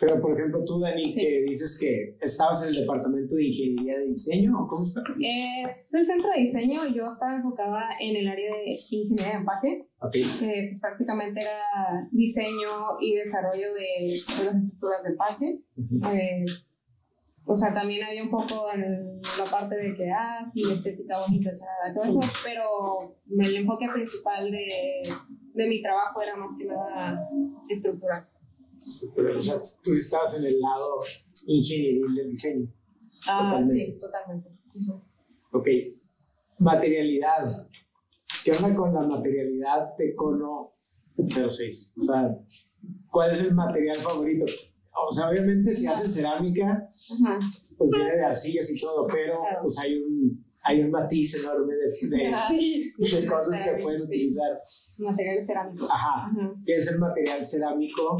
[0.00, 1.20] Pero, por ejemplo, tú, Dani, Sí.
[1.20, 5.02] que dices que estabas en el departamento de ingeniería de diseño, ¿o cómo está?
[5.20, 6.80] Es el centro de diseño.
[6.94, 10.12] Yo estaba enfocada en el área de ingeniería de empaque, Ok.
[10.12, 12.68] que pues, prácticamente era diseño
[13.00, 15.60] y desarrollo de, de las estructuras de empaque.
[15.76, 16.16] Ujú.
[16.16, 16.44] Eh,
[17.48, 21.50] o sea, también había un poco en la parte de que, ah, sí, estética bonita,
[21.94, 22.64] todo eso, pero
[23.38, 24.66] el enfoque principal de,
[25.54, 27.20] de mi trabajo era más que nada
[27.68, 28.28] estructural.
[29.14, 30.98] Pero, o sea, tú estabas en el lado
[31.46, 32.72] ingenieril del diseño.
[33.28, 33.68] Ah, Totalmente.
[33.68, 34.48] sí, totalmente.
[35.52, 35.66] Ok.
[36.58, 37.68] Materialidad.
[38.44, 40.72] ¿Qué onda con la materialidad de cono
[41.26, 41.94] 06?
[41.98, 42.38] O sea,
[43.10, 44.44] ¿cuál es el material favorito?
[45.08, 46.88] O sea, obviamente si hacen cerámica,
[47.76, 49.58] pues viene de arcillas y todo, pero Claro.
[49.62, 52.52] pues hay un, hay un matiz enorme de, de, Ajá.
[52.52, 54.06] de cosas que pueden Sí.
[54.06, 54.60] utilizar.
[54.98, 55.90] Materiales cerámicos.
[55.90, 56.26] Ajá.
[56.30, 56.54] Ajá.
[56.64, 58.16] ¿Qué es el material cerámico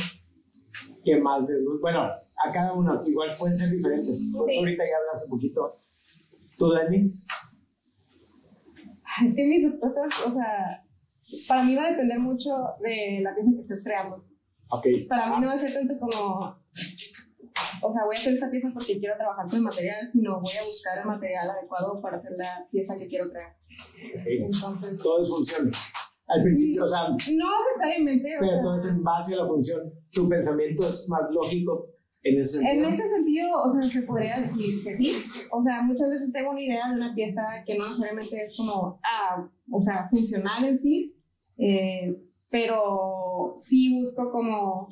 [1.06, 1.80] que más les gusta?
[1.82, 4.18] Bueno, a cada uno, igual pueden ser diferentes.
[4.18, 4.34] Sí.
[4.36, 5.72] Ahorita ya hablas un poquito.
[6.58, 7.12] ¿Tú, Dani?
[9.24, 10.84] Es que mis respuestas, o sea,
[11.48, 12.50] para mí va a depender mucho
[12.82, 14.24] de la pieza que estés creando.
[14.70, 14.86] Ok.
[15.08, 18.68] Para mí no va a ser tanto como, o sea, voy a hacer esta pieza
[18.74, 22.36] porque quiero trabajar con el material, sino voy a buscar el material adecuado para hacer
[22.36, 23.56] la pieza que quiero crear.
[24.16, 24.26] ok.
[24.26, 25.70] Entonces, Todo es función.
[26.28, 29.46] Al principio, o sea, no necesariamente, o pero sea, todo es en base a la
[29.46, 29.92] función.
[30.12, 31.86] Tu pensamiento es más lógico
[32.22, 32.88] en ese En sentido.
[32.88, 35.12] ese sentido, o sea, se podría decir que sí.
[35.52, 38.98] O sea, muchas veces tengo una idea de una pieza que no necesariamente es como,
[39.04, 41.06] ah, o sea, funcional en sí,
[41.58, 42.16] eh,
[42.50, 44.88] pero sí busco como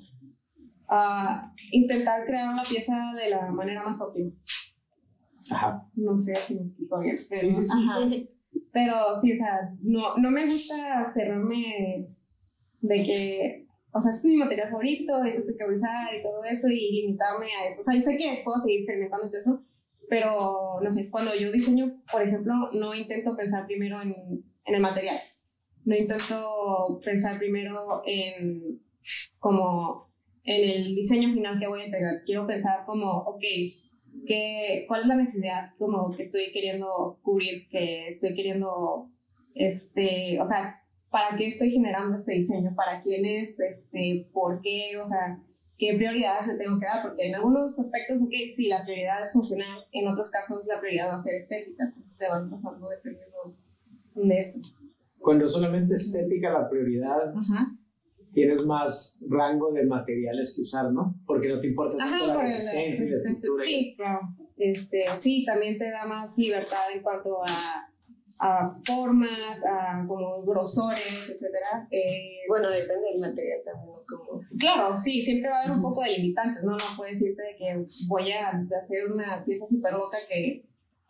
[0.89, 4.31] ah, intentar crear una pieza de la manera más óptima.
[5.51, 5.85] Ajá.
[5.97, 7.17] No sé si me explico bien.
[7.29, 7.73] Pero, Sí, sí, sí.
[7.89, 8.01] ajá.
[8.73, 12.07] Pero sí, o sea, no, no me gusta cerrarme
[12.81, 16.15] de que, o sea, este es mi material favorito, eso sé que voy a usar
[16.15, 17.81] y todo eso, y limitarme a eso.
[17.81, 19.65] O sea, yo sé que puedo seguir experimentando y todo eso,
[20.09, 24.13] pero no sé, cuando yo diseño, por ejemplo, no intento pensar primero en,
[24.67, 25.19] en el material.
[25.85, 28.81] No intento pensar primero en
[29.39, 30.09] como
[30.45, 32.23] en el diseño final que voy a entregar.
[32.25, 33.43] Quiero pensar como, ok,
[34.27, 39.11] ¿qué, ¿cuál es la necesidad como que estoy queriendo cubrir, que estoy queriendo,
[39.55, 42.75] este, o sea, ¿para qué estoy generando este diseño?
[42.75, 43.61] ¿Para quién es?
[43.61, 44.99] Este, ¿Por qué?
[45.01, 45.41] O sea,
[45.79, 47.03] ¿qué prioridades le tengo que dar?
[47.03, 51.09] Porque en algunos aspectos, ok, sí, la prioridad es funcional, en otros casos la prioridad
[51.09, 53.37] va a ser estética, entonces te van pasando dependiendo
[54.15, 54.61] de eso.
[55.21, 57.77] Cuando solamente es estética la prioridad, Ajá.
[58.35, 61.15] Tienes más rango de materiales que usar, ¿no?
[61.27, 63.65] Porque no te importa tanto Ajá, la por el- resistencia y la estructura.
[63.65, 64.21] Sí, claro.
[64.57, 67.89] Este, sí, también te da más libertad en cuanto a,
[68.41, 71.87] a formas, a como grosores, etcétera.
[71.91, 74.03] Eh, Bueno, depende del material también, ¿no?
[74.07, 76.73] Como, claro, sí, siempre va a haber un poco de limitantes, ¿no?
[76.73, 80.65] No puedes decirte de que voy a hacer una pieza súper loca que,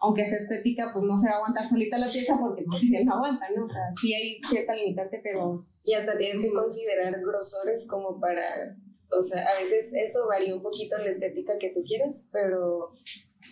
[0.04, 3.14] aunque sea estética, pues no se va a aguantar solita la pieza porque no, no
[3.14, 3.64] aguanta, ¿no?
[3.64, 8.76] O sea, sí hay cierta limitante, pero y hasta tienes que considerar grosores como para,
[9.16, 12.92] o sea, a veces eso varía un poquito en la estética que tú quieres, pero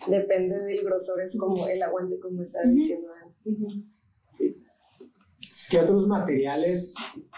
[0.07, 3.83] depende del grosor, es como el aguante, como estaba diciendo Ana.
[5.69, 6.95] ¿Qué otros materiales?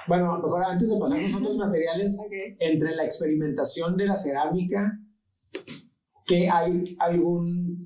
[0.08, 2.19] Bueno, a lo mejor antes de pasar a los otros materiales,
[2.60, 4.99] entre la experimentación de la cerámica,
[6.25, 7.86] ¿qué hay algún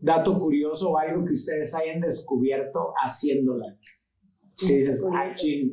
[0.00, 3.76] dato curioso o algo que ustedes hayan descubierto haciéndola?
[4.58, 5.26] Que dices, ah.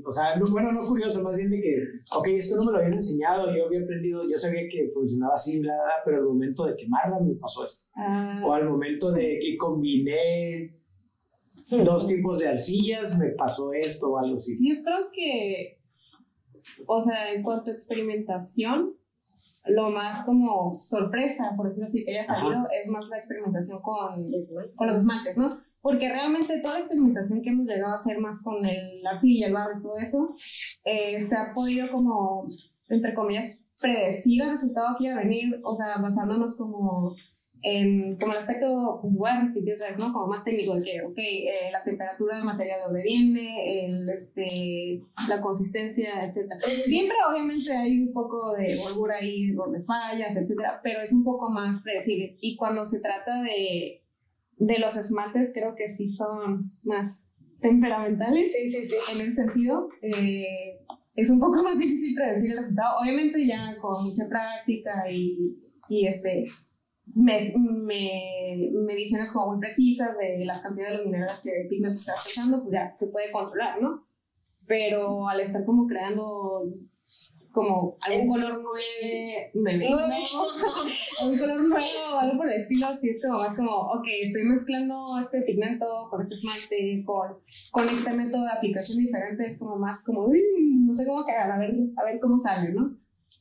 [0.06, 1.76] O sea, no, bueno, no curioso, más bien de que,
[2.16, 5.60] ok, esto no me lo habían enseñado, yo había aprendido, yo sabía que funcionaba así,
[5.60, 7.86] bla, bla, pero al momento de quemarla me pasó esto.
[7.96, 10.78] Ah, O al momento de que combiné
[11.84, 14.56] dos tipos de arcillas, me pasó esto o algo así.
[14.58, 15.80] Yo creo que,
[16.86, 18.97] o sea, en cuanto a experimentación,
[19.70, 22.42] lo más como sorpresa, por decirlo así, que haya Ajá.
[22.42, 24.26] salido, es más la experimentación con,
[24.76, 25.58] con los esmaltes, ¿no?
[25.82, 29.48] Porque realmente toda la experimentación que hemos llegado a hacer más con el, la arcilla,
[29.48, 30.30] el barro y todo eso,
[30.84, 32.48] eh, se ha podido como,
[32.90, 37.16] entre comillas, predecir el resultado que iba a venir, o sea, basándonos como
[37.64, 40.14] en como el aspecto, voy a repetir otra vez, ¿no?
[40.14, 44.10] Como más técnico de que, ok, eh, la temperatura del material de donde viene, el,
[44.10, 46.60] este, la consistencia, etcétera.
[46.62, 51.50] Siempre, obviamente, hay un poco de holgura ahí, de fallas, etcétera, pero es un poco
[51.50, 52.38] más predecible.
[52.42, 53.94] Y cuando se trata de,
[54.58, 58.96] de los esmaltes, creo que sí son más temperamentales Sí, sí, sí.
[59.16, 59.90] en el sentido.
[60.02, 60.80] eh,
[61.16, 63.00] es un poco más difícil predecir el resultado.
[63.02, 65.58] Obviamente ya con mucha práctica y,
[65.90, 66.44] y este,
[67.16, 71.98] me, me, mediciones como muy precisas de las cantidades de los minerales que el pigmento
[71.98, 74.04] está usando, pues ya se puede controlar, ¿no?
[74.66, 76.64] Pero al estar como creando
[77.58, 78.78] como algún color nuevo,
[81.26, 84.44] un color nuevo o algo por el estilo, así es como más como, ok, estoy
[84.44, 87.40] mezclando este pigmento con este esmalte, con,
[87.72, 91.58] con este método de aplicación diferente, es como más como, no sé cómo quedar, a
[91.58, 92.96] ver, a ver cómo sale, ¿no?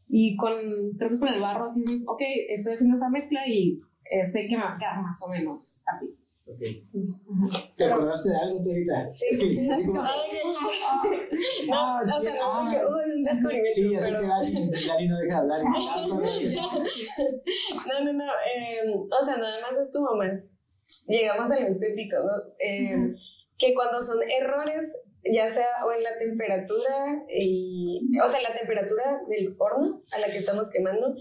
[0.09, 0.53] Y con,
[0.97, 3.79] creo que con el barro, así, ok, estoy haciendo esta mezcla y
[4.11, 6.17] eh, sé que me va a quedar más o menos así.
[6.49, 6.89] Okay.
[7.77, 9.03] ¿Te acordaste de algo tú ahorita?
[9.03, 9.53] Sí, sí.
[9.57, 10.01] sí como...
[10.01, 10.07] no, o
[11.67, 12.31] sea, no sé
[12.71, 13.75] que, un descubrimiento.
[13.75, 14.21] Sí, yo pero...
[14.21, 14.29] que
[14.87, 15.63] Dani no deja de hablar.
[17.89, 18.25] no, no, no.
[18.25, 20.55] Eh, o sea, nada más es como más.
[21.09, 22.31] Llegamos al estético, ¿no?
[22.61, 23.07] Eh,
[23.59, 29.21] que cuando son errores ya sea o en la temperatura, y, o sea, la temperatura
[29.29, 31.15] del horno a la que estamos quemando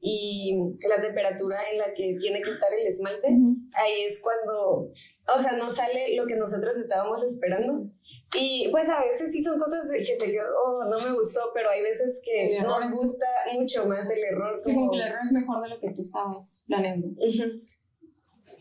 [0.00, 0.56] y
[0.88, 4.90] la temperatura en la que tiene que estar el esmalte, ahí es cuando,
[5.34, 7.72] o sea, no sale lo que nosotros estábamos esperando.
[8.34, 11.68] Y pues a veces sí son cosas que te digo, oh, no me gustó, pero
[11.68, 14.58] hay veces que nos gusta mucho más el error.
[14.58, 17.08] Sí, como que el error es mejor de lo que tú estabas planeando.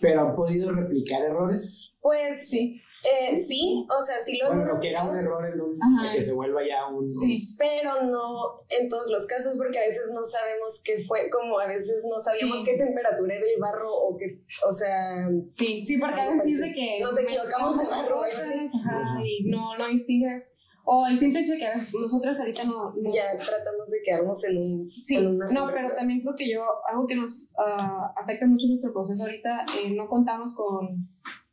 [0.01, 1.93] ¿Pero han podido replicar errores?
[2.01, 2.81] Pues sí.
[3.03, 6.01] Eh, sí, o sea, sí lo Bueno, lo que era un error en un, o
[6.01, 7.11] sea, que se vuelva ya un...
[7.11, 11.57] Sí, pero no en todos los casos porque a veces no sabemos qué fue, como
[11.59, 15.27] a veces no sabíamos qué temperatura era el barro o qué, o sea...
[15.45, 16.99] Sí, sí, porque a veces de que...
[16.99, 18.21] Nos equivocamos de barro.
[18.23, 20.55] Ajá, y no, no distingues...
[20.83, 24.87] O el simple hecho que nosotros ahorita no, Ya tratamos de quedarnos en un...
[24.87, 29.23] Sí, no, pero también creo que yo, algo que nos uh, afecta mucho nuestro proceso
[29.23, 30.97] ahorita, eh, no contamos con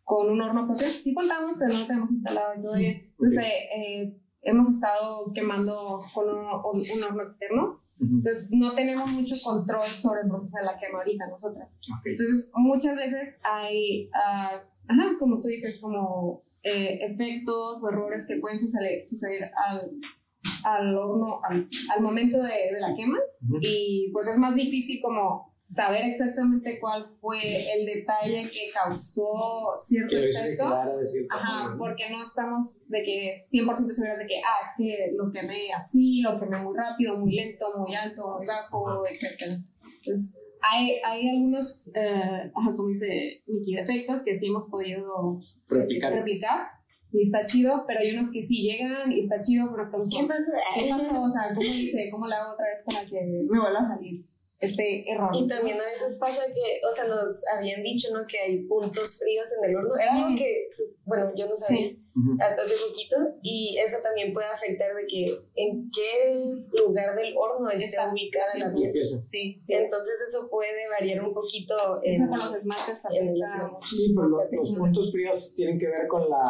[0.08, 0.86] con un horno propio.
[0.86, 2.92] Sí contamos, pero no lo tenemos instalado y todavía.
[2.92, 7.82] Entonces, eh, hemos estado quemando con un, un horno externo.
[8.00, 11.78] Entonces, no tenemos mucho control sobre el proceso de la quema ahorita nosotras.
[12.06, 18.40] Entonces, muchas veces hay, uh, ajá, como tú dices, como eh, efectos o errores que
[18.40, 19.90] pueden suceder, suceder al,
[20.64, 23.18] al horno, al, al momento de, de, la quema.
[23.60, 27.38] Y pues es más difícil como saber exactamente cuál fue
[27.76, 30.64] el detalle que causó cierto efecto.
[30.64, 35.72] Ajá, porque no estamos de que 100% seguros de que, ah, es que lo quemé
[35.76, 39.42] así, lo quemé muy rápido, muy lento, muy alto, muy bajo, etc.
[39.42, 45.06] Entonces, hay, hay algunos, eh, como dice Miki, efectos que sí hemos podido
[45.68, 46.14] replicar.
[46.14, 46.66] replicar
[47.12, 50.26] y está chido, pero hay unos que sí llegan y está chido, pero estamos ¿Qué
[50.26, 50.52] pasó?
[50.74, 51.22] ¿Qué pasó?
[51.22, 52.08] O sea, ¿cómo dice?
[52.10, 54.24] ¿Cómo le hago otra vez para que me vuelva a salir?
[54.60, 55.30] Este error.
[55.34, 58.26] Y también a veces pasa que, o sea, nos habían dicho, ¿no?
[58.26, 59.96] Que hay puntos fríos en el horno.
[59.96, 60.66] Era algo que,
[61.04, 61.92] bueno, yo no sabía
[62.40, 63.16] hasta hace poquito.
[63.40, 66.34] Y eso también puede afectar de que en qué
[66.84, 69.22] lugar del horno está, ubicada la pieza.
[69.22, 69.74] Sí, sí.
[69.74, 73.06] Entonces eso puede variar un poquito en, con los esmaltes.
[73.14, 73.40] En el
[73.88, 76.42] sí, pero los puntos fríos tienen que ver con la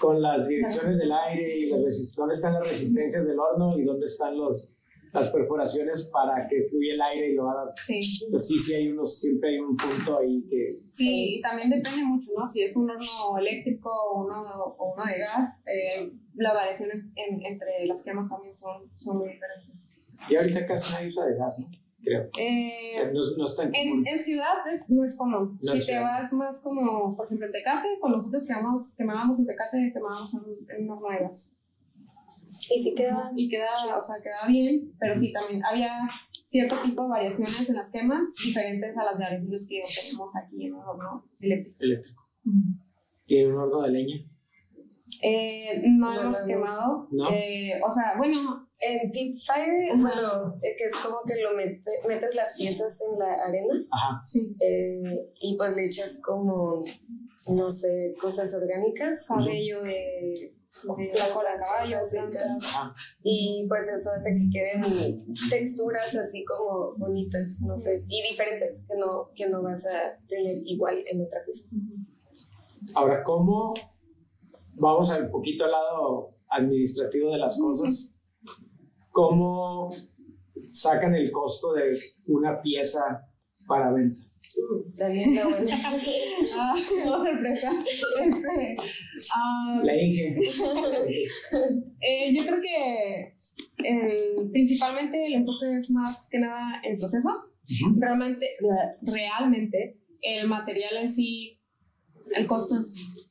[0.00, 4.06] con las direcciones del aire y las dónde están las resistencias del horno y dónde
[4.06, 4.75] están los
[5.16, 7.72] las perforaciones para que fluya el aire y lo haga.
[7.76, 8.00] Sí.
[8.30, 10.72] Pues sí, sí hay unos, siempre hay un punto ahí que...
[10.92, 12.46] Sí, y también depende mucho, ¿no?
[12.46, 17.86] Si es un horno eléctrico o uno, o uno de gas, eh, las variaciones entre
[17.86, 19.98] las quemas también son, son muy diferentes.
[20.28, 21.66] Y ahorita casi no hay uso de gas, ¿no?
[22.02, 22.30] Creo.
[22.38, 25.58] Eh, no, no es tan en, en, ciudad es, no es común.
[25.60, 29.90] si te vas más como, por ejemplo, en Tecate, con nosotros quemamos, quemábamos en Tecate,
[29.92, 31.55] quemábamos en, en un horno de gas.
[32.70, 33.30] Y sí queda.
[33.36, 35.90] Y queda, o sea, queda bien, pero sí también había
[36.46, 40.74] cierto tipo de variaciones en las quemas diferentes a las variaciones que tenemos aquí en
[40.74, 41.76] un horno eléctrico.
[41.80, 42.22] Eléctrico.
[43.26, 44.16] ¿Y en un horno de leña?
[45.22, 47.08] Eh, no, hemos quemado.
[47.10, 47.30] ¿No?
[47.30, 48.64] Eh, o sea, bueno.
[48.78, 53.32] En Deep Fire, bueno, eh, que es como que lo metes las piezas en la
[53.48, 53.74] arena.
[53.90, 54.20] Ajá.
[54.22, 54.54] Sí.
[54.60, 56.84] Eh, y pues le echas como,
[57.48, 59.28] no sé, cosas orgánicas.
[59.28, 60.52] Cabello de
[60.84, 61.98] la cola de caballo,
[63.22, 68.98] y pues eso hace que queden texturas así como bonitas, no sé, y diferentes, que
[68.98, 71.70] no, que no vas a tener igual en otra pieza.
[72.94, 73.74] Ahora, ¿cómo
[74.74, 78.18] vamos un poquito al lado administrativo de las cosas?
[79.10, 79.88] ¿Cómo
[80.72, 81.96] sacan el costo de
[82.26, 83.26] una pieza
[83.66, 84.20] para venta?
[84.96, 85.76] También la buena.
[86.56, 86.74] ah,
[87.04, 87.72] no sorpresa.
[87.88, 88.76] Este,
[89.36, 90.38] um, la Inge.
[92.00, 93.32] eh, yo creo que
[94.52, 97.30] principalmente el enfoque es más que nada el proceso.
[97.96, 98.46] Realmente,
[99.12, 101.56] realmente, el material en sí,
[102.34, 102.76] el costo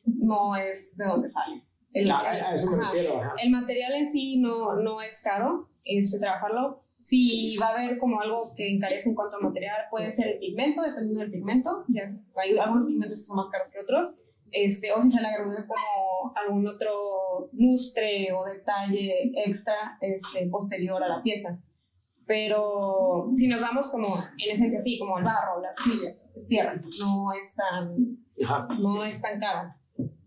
[0.06, 1.64] no es de dónde sale.
[1.94, 3.36] El, Ah, a eso me refiero, ajá.
[3.42, 6.85] El material en sí no, no es caro, este, trabajarlo.
[6.98, 10.40] Si va a haber como algo que encarece en cuanto a material, puede ser el
[10.40, 11.86] pigmento, dependiendo del pigmento.
[11.90, 14.20] Ya, hay algunos pigmentos que son más caros que otros.
[14.52, 21.04] Este, o si se le agregue como algún otro lustre o detalle extra este, posterior
[21.04, 21.62] a la pieza.
[22.26, 26.80] Pero si nos vamos como en esencia así, como el barro, la arcilla, es tierra,
[27.00, 28.68] no es tan, Ajá.
[28.80, 29.70] no es tan caro.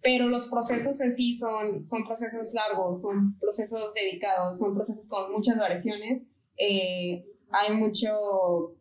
[0.00, 5.32] Pero los procesos en sí son, son procesos largos, son procesos dedicados, son procesos con
[5.32, 6.22] muchas variaciones.
[6.58, 8.76] Eh, hay mucho,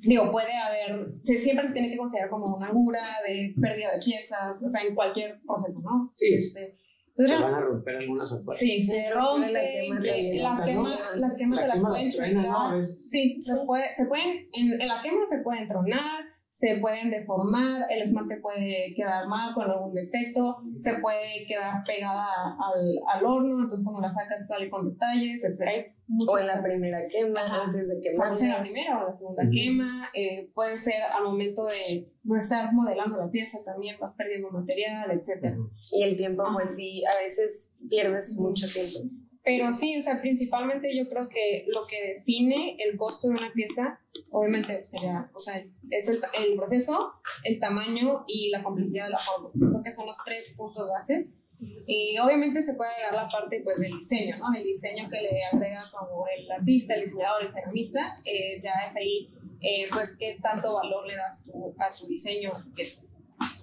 [0.00, 3.98] digo, puede haber, se, siempre se tiene que considerar como una angura de pérdida de
[4.04, 6.10] piezas, o sea, en cualquier proceso, ¿no?
[6.14, 6.34] Sí.
[6.34, 6.76] Este,
[7.16, 8.60] pues, Se van a romper algunas afuera.
[8.60, 12.80] Sí, se rompe, la quema la quema, la quema La te las pueden ¿no?
[12.80, 17.86] Sí, se, puede, se pueden, en, en la quema se pueden tronar, se pueden deformar,
[17.90, 23.62] el esmalte puede quedar mal con algún defecto, se puede quedar pegada al, al horno,
[23.62, 25.92] entonces cuando la sacas sale con detalles, etc.
[26.08, 27.64] Muchas O en la primera quema, Ajá.
[27.64, 31.24] antes de Puede ser en la primera o la segunda quema, eh, puede ser al
[31.24, 35.54] momento de no estar modelando la pieza también, vas perdiendo material, etc.
[35.92, 36.54] Y el tiempo, Ajá.
[36.54, 39.14] pues sí, a veces pierdes mucho tiempo.
[39.44, 43.52] Pero sí, o sea, principalmente yo creo que lo que define el costo de una
[43.54, 43.98] pieza,
[44.30, 47.12] obviamente sería, o sea, es el, el proceso,
[47.44, 49.50] el tamaño y la complejidad de la forma.
[49.52, 51.42] Creo que son los tres puntos bases.
[51.60, 54.44] Y obviamente se puede agregar la parte pues del diseño, ¿no?
[54.56, 58.94] El diseño que le agrega como el artista, el diseñador, el ceramista, eh, ya es
[58.96, 59.28] ahí,
[59.62, 62.52] eh, pues, qué tanto valor le das tú a tu diseño.
[62.76, 63.04] que es-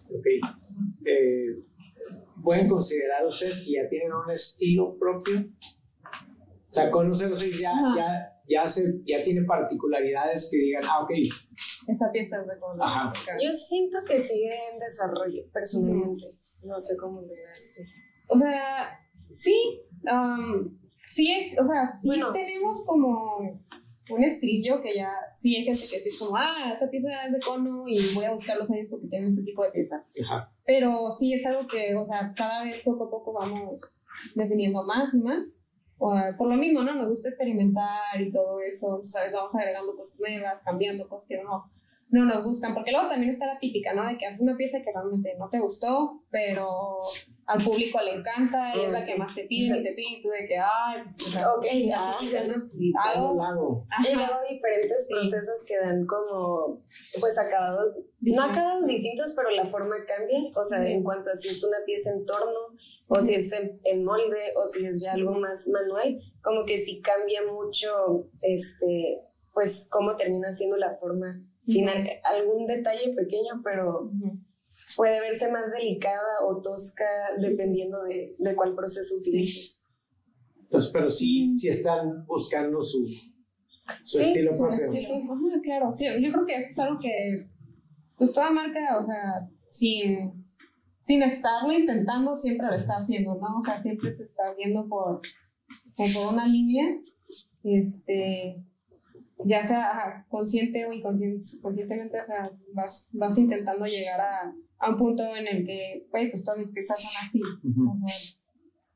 [0.09, 0.25] Ok.
[1.05, 1.55] Eh,
[2.43, 5.39] ¿Pueden considerar ustedes que ya tienen un estilo propio?
[5.39, 7.95] O sea, con un 06 ya, Ajá.
[7.97, 11.11] ya, ya, se, ya tiene particularidades que digan, ah, ok,
[11.87, 13.13] Esa pieza es de color.
[13.41, 16.25] Yo siento que sigue en desarrollo, personalmente.
[16.65, 17.27] No sé cómo tú.
[18.27, 18.99] O sea,
[19.33, 22.31] sí, um, sí es, o sea, sí Bueno.
[22.31, 23.37] tenemos como
[24.09, 27.33] un estrillo que ya, sí hay gente que sí es como, ah, esa pieza es
[27.33, 30.11] de cono y voy a buscar los años porque tienen ese tipo de piezas.
[30.23, 33.99] ajá, Pero sí es algo que, o sea, cada vez poco a poco vamos
[34.35, 35.67] definiendo más y más.
[35.97, 36.93] O, por lo mismo, ¿no?
[36.93, 39.31] Nos gusta experimentar y todo eso, ¿sabes?
[39.31, 41.71] Vamos agregando cosas nuevas, cambiando cosas que no,
[42.09, 42.73] no nos gustan.
[42.73, 44.07] Porque luego también está la típica, ¿no?
[44.07, 46.95] De que haces una pieza que realmente no te gustó, pero
[47.47, 50.21] al público le encanta y es la que más te piden y te piden y
[50.21, 52.15] tú de que, ay, pues, Ok, ah.
[52.31, 53.41] ya no Sí, hago.
[53.41, 54.09] Ajá.
[54.09, 55.13] Y luego diferentes Sí.
[55.13, 56.81] procesos que dan como,
[57.19, 60.39] pues acabados, no acabados distintos, pero la forma cambia.
[60.55, 62.59] O sea, en cuanto a si es una pieza en torno,
[63.07, 66.77] o si es en, en molde, o si es ya algo más manual, como que
[66.79, 69.21] sí cambia mucho, este,
[69.53, 71.27] pues cómo termina siendo la forma
[71.65, 72.07] final.
[72.23, 74.09] Algún detalle pequeño, pero
[74.95, 77.05] puede verse más delicada o tosca
[77.39, 79.81] dependiendo de, de cuál proceso utilices.
[80.61, 83.05] Entonces, pero sí, sí están buscando su,
[84.03, 84.83] su Sí, estilo propio.
[84.83, 85.93] Sí, sí, ajá, claro.
[85.93, 87.11] Sí, yo creo que eso es algo que,
[88.17, 90.41] pues toda marca, o sea, sin,
[91.01, 93.57] sin estarlo intentando, siempre lo está haciendo, ¿no?
[93.57, 95.21] O sea, siempre te está viendo por,
[95.95, 96.97] por una línea,
[97.63, 98.63] este,
[99.45, 104.89] ya sea ajá, consciente o inconscientemente, conscientemente, o sea, vas, vas intentando llegar a, a
[104.91, 107.41] un punto en el que, güey, pues todas mis piezas son así.
[107.41, 108.41] O sea,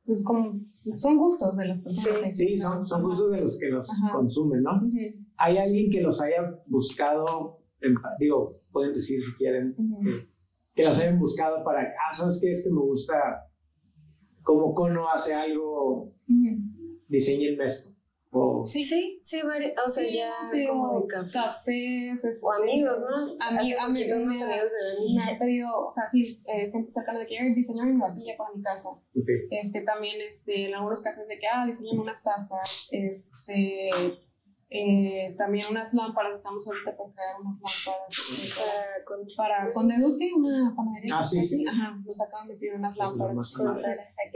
[0.06, 0.60] pues como,
[0.96, 2.36] son gustos de las personas.
[2.36, 4.12] Sí, son, son gustos de los que los Ajá.
[4.14, 4.82] consumen, ¿no?
[5.38, 10.28] ¿Hay alguien que los haya buscado, en- digo, pueden decir si quieren, que,
[10.74, 12.52] que los hayan buscado para, ah, ¿sabes qué?
[12.52, 13.16] Es que me gusta
[14.42, 16.16] como Cono hace algo,
[17.08, 17.96] diseñenme esto.
[18.32, 21.34] O, Sí, sí, sí, o sea, Sí, ya sí, como de cafés.
[21.34, 23.16] cafés, este, O amigos, ¿no?
[23.44, 25.36] Ami- Hace ami- poquito unos me- amigos de Me Dani.
[25.36, 28.52] ha pedido, o sea, sí, eh, gente cercana de que "Ay, diseño mi vajilla para
[28.56, 28.90] mi casa.
[28.90, 29.30] ok.
[29.50, 33.90] Este, también, este, en algunos cafés de que, ah, diseñan unas tazas, este,
[34.72, 40.30] eh, también unas lámparas, estamos ahorita por crear unas lámparas Para con, para, con Deduque,
[40.36, 41.18] una panadería.
[41.18, 41.66] Ah, sí, sí.
[41.68, 43.56] Ajá, nos acaban de pedir unas lámparas.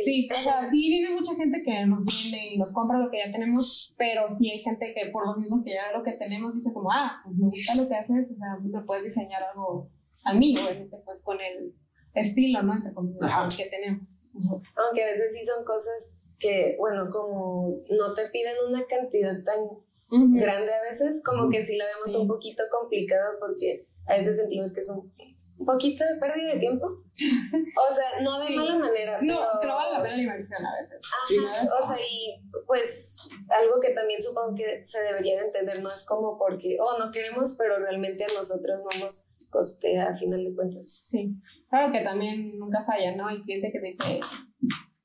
[0.03, 3.19] Sí, o sea, sí viene mucha gente que nos viene y nos compra lo que
[3.23, 6.55] ya tenemos, pero sí hay gente que por lo mismo que ya lo que tenemos
[6.55, 9.91] dice como, ah, pues me gusta lo que haces, o sea, me puedes diseñar algo
[10.25, 11.75] a mí, obviamente, pues con el
[12.15, 12.73] estilo, ¿no?
[12.73, 13.47] Entre comillas, Ajá.
[13.55, 14.31] que tenemos.
[14.33, 14.57] Ujú.
[14.77, 19.59] Aunque a veces sí son cosas que, bueno, como no te piden una cantidad tan
[20.35, 22.17] Grande a veces, como que sí la vemos Sí.
[22.17, 25.11] un poquito complicado porque a veces sentimos que es un
[25.55, 26.87] un poquito de pérdida de tiempo.
[27.89, 28.55] O sea, no de Sí.
[28.55, 29.47] mala manera, No, pero...
[29.61, 30.97] pero vale la pena la inversión a veces.
[31.27, 31.37] Sí.
[31.37, 35.89] Ajá, o sea, y pues algo que también supongo que se debería de entender, no
[35.91, 40.43] es como porque, oh, no queremos, pero realmente a nosotros no nos costea a final
[40.43, 41.01] de cuentas.
[41.05, 41.33] Sí.
[41.69, 43.29] Claro que también nunca falla, ¿no?
[43.29, 44.19] El cliente que te dice,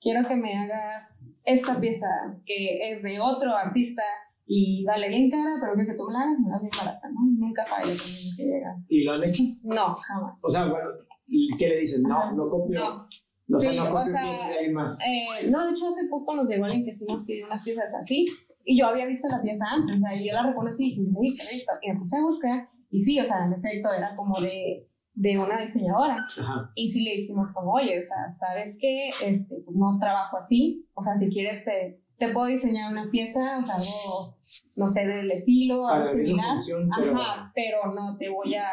[0.00, 2.08] quiero que me hagas esta pieza
[2.46, 4.02] que es de otro artista
[4.50, 7.08] y vale bien cara, pero que, que tú me la hagas, me la bien barata,
[7.10, 7.20] ¿no?
[7.46, 8.76] Nunca falla también que llega.
[8.88, 9.42] ¿Y lo han hecho?
[9.62, 10.40] No, jamás.
[10.42, 10.88] O sea, bueno,
[11.26, 12.02] ¿y ¿qué le dicen?
[12.02, 12.32] No, Ajá.
[12.32, 12.80] no copio.
[12.80, 13.06] No.
[13.46, 14.98] No, o sea, Sí, no copio sea, de alguien más.
[15.06, 17.92] Eh, no, de hecho hace poco nos llegó alguien que sí nos pidió unas piezas
[17.94, 18.26] así
[18.64, 21.00] y yo había visto la pieza antes, o sea, y yo la reconocí y dije,
[21.02, 21.72] "Mira, ¿viste esto?
[21.80, 25.38] Y me puse a buscar y sí, o sea, en efecto era como de, de
[25.38, 26.70] una diseñadora Ajá.
[26.74, 29.08] y sí le dijimos como, oye, o sea, ¿sabes qué?
[29.08, 33.58] Este, pues no trabajo así, o sea, si quieres te, te puedo diseñar una pieza,
[33.58, 34.36] o sea, algo,
[34.76, 36.56] no sé, del estilo, Para algo similar,
[36.98, 38.68] pero- ajá, pero no te voy a,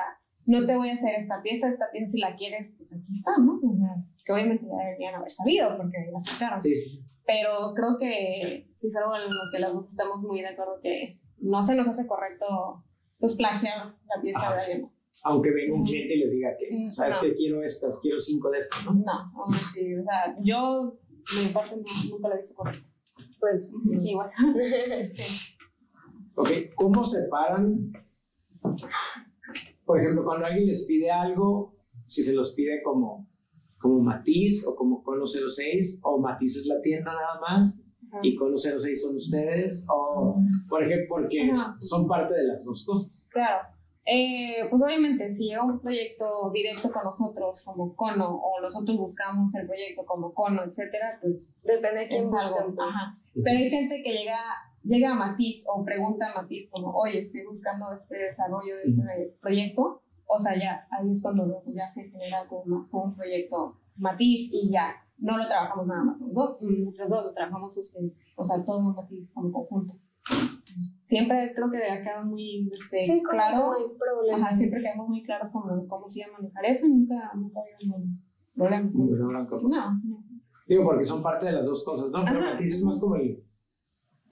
[0.48, 3.32] no te voy a hacer esta pieza, esta pieza si la quieres, pues aquí está,
[3.40, 3.60] ¿no?
[4.24, 6.62] Que obviamente ya deberían haber sabido porque la sacaron.
[6.62, 7.06] Sí, sí, sí.
[7.28, 8.40] Pero creo que
[8.72, 11.76] sí es algo en lo que las dos estamos muy de acuerdo que no se
[11.76, 12.84] nos hace correcto
[13.20, 15.12] pues plagiar la pieza de alguien más.
[15.24, 17.22] Aunque venga un cliente y les diga que, Mm, ¿sabes no.
[17.22, 18.94] que Quiero estas, quiero cinco de estas, ¿no?
[18.94, 21.00] No, aún así, o sea, yo
[21.42, 21.76] mi parte
[22.10, 22.88] nunca lo he visto correcto.
[23.40, 23.72] Pues,
[24.02, 24.30] Igual.
[25.08, 25.56] sí.
[26.36, 27.94] Ok, ¿cómo separan?
[29.86, 31.76] Por ejemplo, cuando alguien les pide algo,
[32.08, 33.30] si se los pide como,
[33.80, 37.88] como Matiz o como Cono 06, o Matiz es la tienda nada más,
[38.22, 40.36] y Cono 06 son ustedes, o
[40.68, 41.76] por ejemplo, porque Ajá.
[41.80, 43.28] son parte de las dos cosas.
[43.32, 43.75] Claro.
[44.08, 49.56] Eh, pues obviamente, si llega un proyecto directo con nosotros como Cono o nosotros buscamos
[49.56, 52.76] el proyecto como Cono, etcétera, pues depende de quién es algo.
[52.76, 52.90] pues.
[52.90, 53.18] Ajá.
[53.34, 54.38] Pero hay gente que llega,
[54.84, 59.38] llega a Matiz o pregunta a Matiz como, oye, estoy buscando este desarrollo de este
[59.42, 60.04] proyecto.
[60.28, 63.80] O sea, ya, ahí es cuando luego ya se genera como más como un proyecto
[63.96, 64.88] Matiz y ya,
[65.18, 68.82] no lo trabajamos nada más los dos, nosotros dos lo trabajamos, este, o sea, todo
[68.82, 69.96] Matiz como conjunto.
[71.04, 73.72] Siempre creo que ha quedado muy este, Sí, claro.
[74.36, 77.60] Ajá, siempre quedamos muy claros como cómo se iba a manejar eso y nunca, nunca
[77.62, 78.22] había ningún
[78.56, 78.90] problema.
[79.68, 80.24] No, no.
[80.68, 82.24] Digo, porque son parte de las dos cosas, ¿no?
[82.26, 82.40] Pero.
[82.42, 83.44] Matiz es más como el-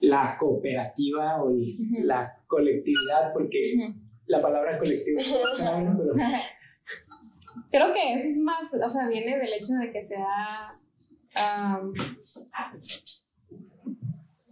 [0.00, 1.64] la cooperativa o el-
[2.06, 3.62] la colectividad, porque
[4.26, 4.78] la palabra
[5.72, 6.12] bueno, pero
[7.70, 10.58] Creo que eso es más, o sea, viene del hecho de que sea,
[11.36, 11.92] am,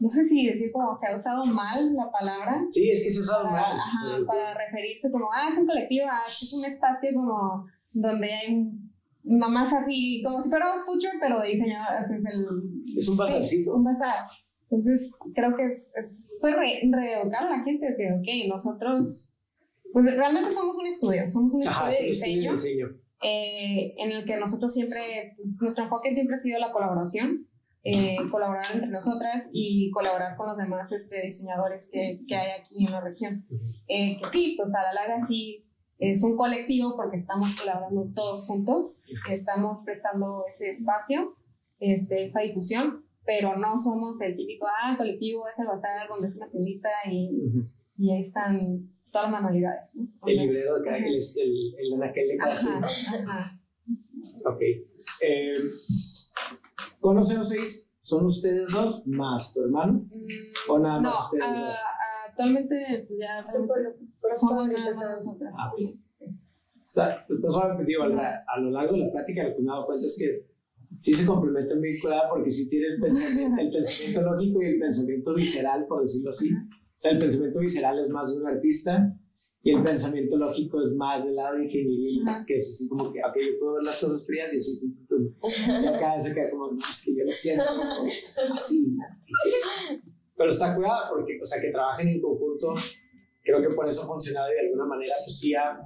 [0.03, 3.21] no sé si decir como se ha usado mal la palabra sí, es que se
[3.21, 3.79] ha usado para, mal.
[3.79, 4.25] ajá, sí.
[4.27, 8.69] para referirse como, ah, es un colectivo, ah, es un espacio como donde hay
[9.23, 12.47] nomás así, como si fuera un future, pero de es el...
[12.99, 13.77] Es un bazarcito.
[13.77, 14.17] Un bazar.
[14.71, 19.37] Entonces, creo que es, es pues, re, reeducar a la gente de que, ok, nosotros,
[19.93, 22.87] pues realmente somos un estudio, somos un Ajá, estudio de sí, estudio diseño de diseño.
[23.23, 27.47] eh, en el que nosotros siempre, pues, nuestro enfoque siempre ha sido la colaboración,
[27.85, 32.85] eh, colaborar entre nosotras y colaborar con los demás este, diseñadores que, que hay aquí
[32.85, 33.45] en la región.
[33.89, 35.59] Eh, que sí, pues a la larga sí
[35.99, 41.37] es un colectivo porque estamos colaborando todos juntos, estamos prestando ese espacio,
[41.79, 46.27] este, esa difusión, pero no somos el típico, ah, el colectivo es el bazar donde
[46.27, 47.31] es una tiendita y,
[47.99, 49.97] y ahí están todas las manualidades.
[49.97, 50.09] ¿no?
[50.27, 52.83] El librero de cada el, el, el anaquel de cada quien.
[54.47, 54.61] Ok.
[55.23, 55.53] Eh,
[57.01, 60.09] ¿Con 06 son ustedes dos más tu hermano?
[60.69, 61.75] ¿O nada no, más ustedes ah, dos?
[61.75, 63.69] ah, actualmente pues ya más somos-
[64.69, 65.53] nosotras.
[65.59, 66.25] Ah, Sí, sí.
[66.85, 69.67] Está, está suave, digo, a, la- a lo largo de la plática lo que me
[69.69, 70.47] he dado cuenta es que
[70.99, 74.79] sí se complementan bien cuidado porque sí tiene el pensamiento, el pensamiento lógico y el
[74.79, 76.53] pensamiento visceral, por decirlo así.
[76.55, 76.59] O
[76.97, 79.17] sea, el pensamiento visceral es más de un artista
[79.65, 82.45] y el pensamiento lógico es más del lado de ingeniería, Ajá.
[82.47, 85.07] que es así como que, ok, yo puedo ver las cosas frías y así, tum,
[85.09, 85.35] tum.
[85.83, 87.63] y acá se queda como, no, es que yo lo siento,
[88.55, 88.97] así.
[90.37, 92.75] Pero está cuidado porque, o sea, que trabajen en conjunto,
[93.45, 95.79] creo que por eso ha funcionado y de alguna manera, pues sí ha,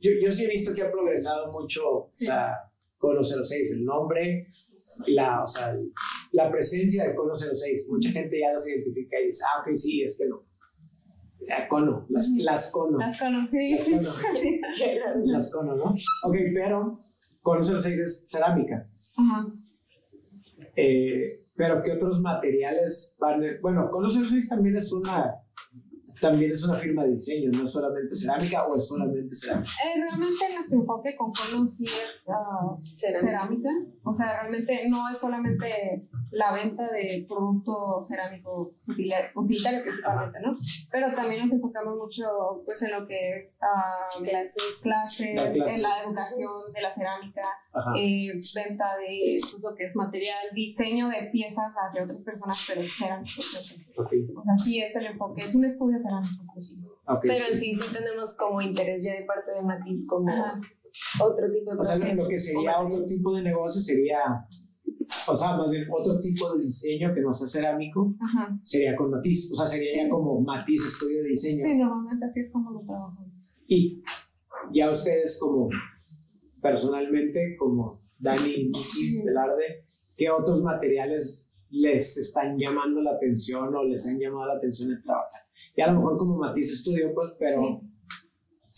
[0.00, 2.26] yo, yo sí he visto que ha progresado mucho, o Sí.
[2.26, 2.52] sea,
[2.98, 4.46] Cono 06, el nombre,
[5.08, 5.76] la, o sea,
[6.32, 7.88] la presencia de Cono 06.
[7.90, 10.42] Mucha gente ya los identifica y dice, ah, ok, sí, es que no.
[11.68, 12.98] Cono, las, las Cono.
[12.98, 13.70] Las conocí.
[13.72, 14.60] Las conocí.
[15.24, 15.84] Las Cono, ¿no?
[15.84, 16.98] Ok, pero
[17.42, 18.88] Cono 06 es cerámica.
[19.16, 19.46] Ajá.
[20.76, 23.42] Eh, pero ¿qué otros materiales van?
[23.62, 25.34] Bueno, Cono 06 también es una
[26.20, 29.70] también es una firma de diseño, no es solamente cerámica o es solamente cerámica.
[29.84, 33.20] Eh, realmente nuestro enfoque con Cono sí es ah, Cerámica.
[33.20, 33.68] cerámica.
[34.04, 38.70] O sea, realmente no es solamente la venta de producto cerámico
[39.36, 40.52] utilitario principalmente, ¿no?
[40.90, 44.80] Pero también nos enfocamos mucho pues en lo que es ah, Clases.
[44.82, 45.74] clases, La clase.
[45.76, 47.42] en la educación de la cerámica,
[47.96, 52.82] eh, venta de pues, lo que es material, diseño de piezas hacia otras personas, pero
[52.82, 53.86] cerámicas.
[53.96, 56.86] Ok, O sea, sí es el enfoque, es un estudio cerámico inclusive.
[57.06, 57.20] ok.
[57.22, 60.60] Pero en sí, sí tenemos como interés ya de parte de Matiz como Ajá.
[61.20, 64.18] otro tipo de O sea, lo- que sería otro tipo de negocio sería
[65.28, 68.58] o sea, más bien otro tipo de diseño que no sea cerámico Ajá.
[68.62, 69.96] sería con matiz, o sea, sería Sí.
[69.98, 71.64] ya como matiz estudio de diseño.
[71.64, 73.30] Sí, normalmente así es como lo trabajamos.
[73.66, 74.02] Y
[74.72, 75.68] ya ustedes como
[76.60, 79.84] personalmente, como Dani y Miki Velarde,
[80.16, 85.02] ¿qué otros materiales les están llamando la atención o les han llamado la atención en
[85.02, 85.42] trabajar?
[85.76, 87.80] Y a lo mejor como Matiz Estudio, pues, pero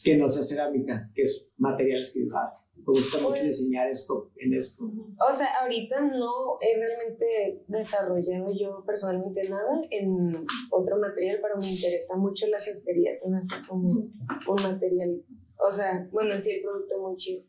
[0.03, 2.53] que no sea cerámica, que es materiales que ah,
[2.87, 4.85] me gusta mucho Pues- diseñar esto en esto.
[4.85, 11.69] O sea, ahorita no he realmente desarrollado yo personalmente nada en otro material, pero me
[11.69, 15.23] interesa mucho la cestería, se me hace como un material,
[15.59, 17.43] o sea, bueno, en sí el producto muy chido.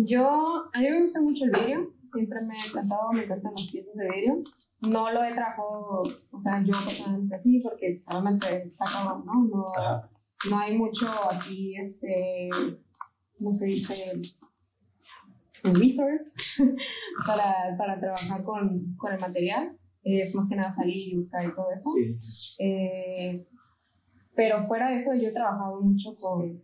[0.00, 0.24] Yo,
[0.72, 3.94] a mí me gusta mucho el vidrio, siempre me ha encantado, me encantan las piezas
[3.96, 4.42] de vidrio.
[4.88, 9.44] No lo he trabajado, o sea, yo personalmente así, porque realmente está cabrón, ¿no?
[9.48, 9.64] No,
[10.50, 12.48] no hay mucho aquí, este,
[13.38, 14.20] ¿cómo se dice?
[15.62, 16.32] Resource
[17.26, 19.76] para, para trabajar con, con el material.
[20.04, 21.90] Es más que nada salir y buscar y todo eso.
[22.16, 22.56] Sí.
[22.60, 23.46] Eh,
[24.34, 26.62] pero fuera de eso, yo he trabajado mucho con,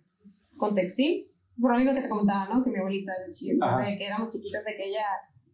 [0.56, 1.28] con textil.
[1.60, 2.64] Por lo mismo que te comentaba, ¿no?
[2.64, 3.78] Que mi abuelita de Ajá.
[3.78, 5.04] desde que éramos chiquitas, de que ella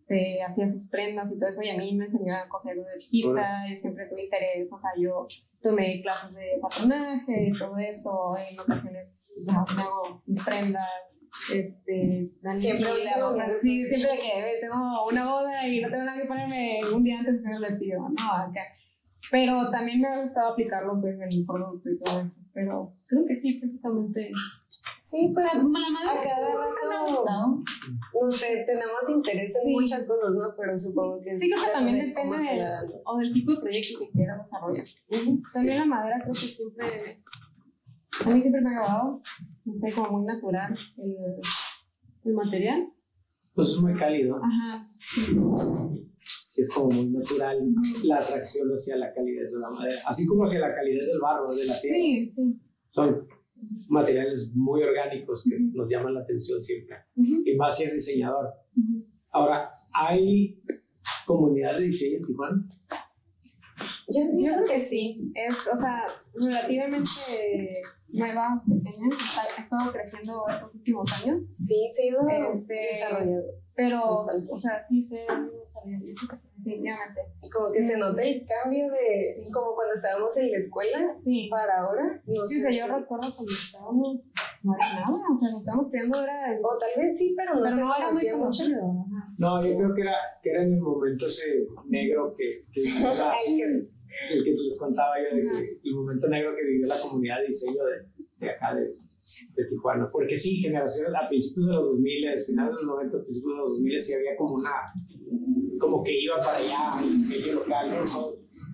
[0.01, 2.99] se hacía sus prendas y todo eso, y a mí me enseñó a coser desde
[2.99, 5.27] chiquita, yo siempre tuve interés, o sea, yo
[5.63, 11.21] tomé clases de patronaje y todo eso, en ocasiones, sea, me hago mis prendas,
[11.55, 16.27] este, Siempre la- mis- sí, siempre que tengo una boda y no tengo nada que
[16.29, 18.33] ponerme un día antes de hacer el vestido, ¿no?
[18.33, 18.63] Acá.
[19.31, 22.41] Pero también me ha gustado aplicarlo pues en el producto y todo eso.
[22.55, 24.31] Pero creo que sí, prácticamente.
[25.11, 27.47] Sí, pues La, la madera a cada siempre me ha rato- gustado.
[28.23, 29.73] no sé, tenemos interés en Sí.
[29.73, 30.55] muchas cosas, ¿no?
[30.57, 32.65] Pero supongo que es Sí, creo que también depende del,
[33.07, 34.85] o del tipo de proyecto que quieras desarrollar.
[35.11, 35.43] Ujú.
[35.53, 36.87] También la madera creo que siempre,
[38.27, 39.21] a mí siempre me ha agradado,
[39.65, 41.17] no sé, como muy natural el,
[42.27, 42.81] el material.
[43.55, 44.37] Pues es muy cálido.
[44.37, 45.37] Ajá, sí.
[46.49, 47.59] Sí, es como muy natural
[48.05, 51.51] la atracción hacia la calidez de la madera, así como hacia la calidez del barro,
[51.53, 51.99] de la tierra.
[51.99, 52.63] Sí, sí.
[52.91, 53.27] Son
[53.89, 58.47] materiales muy orgánicos que nos llaman la atención siempre, y más si es diseñador.
[59.31, 60.61] Ahora, ¿hay
[61.27, 62.67] comunidad de diseño en Tijuana?
[64.09, 65.33] Yo siento creo que sí.
[65.35, 66.05] es, o sea,
[66.35, 67.09] relativamente
[68.09, 72.21] nueva, pequeña, ha estado creciendo estos últimos años, Sí, se ha ido
[72.53, 73.43] Este, desarrollando.
[73.75, 74.53] pero, Bastante.
[74.53, 76.07] o sea, sí se han ido desarrollando,
[76.65, 77.21] sí, definitivamente.
[77.53, 81.79] Como que se nota el cambio de como cuando estábamos en la escuela Sí, para
[81.81, 82.23] ahora.
[82.27, 84.33] No sí, o sé sea, yo recuerdo cuando estábamos,
[84.63, 87.63] no era nada, o sea, nos estábamos estudiando, era, O tal vez sí, pero no
[87.63, 88.65] pero se no era muy conocía mucho.
[89.39, 93.35] No, yo creo que era, que era en el momento ese negro que, que la-
[93.51, 97.47] el que les contaba yo, de que el momento negro que vivió la comunidad de
[97.47, 98.91] diseño de, de acá, de,
[99.55, 100.09] de Tijuana.
[100.11, 103.71] Porque sí, generaciones a principios de los 2000, finales de los 90, principios de los
[103.73, 104.71] 2000, sí había como una,
[105.79, 108.05] como que iba para allá el diseño local, ¿no?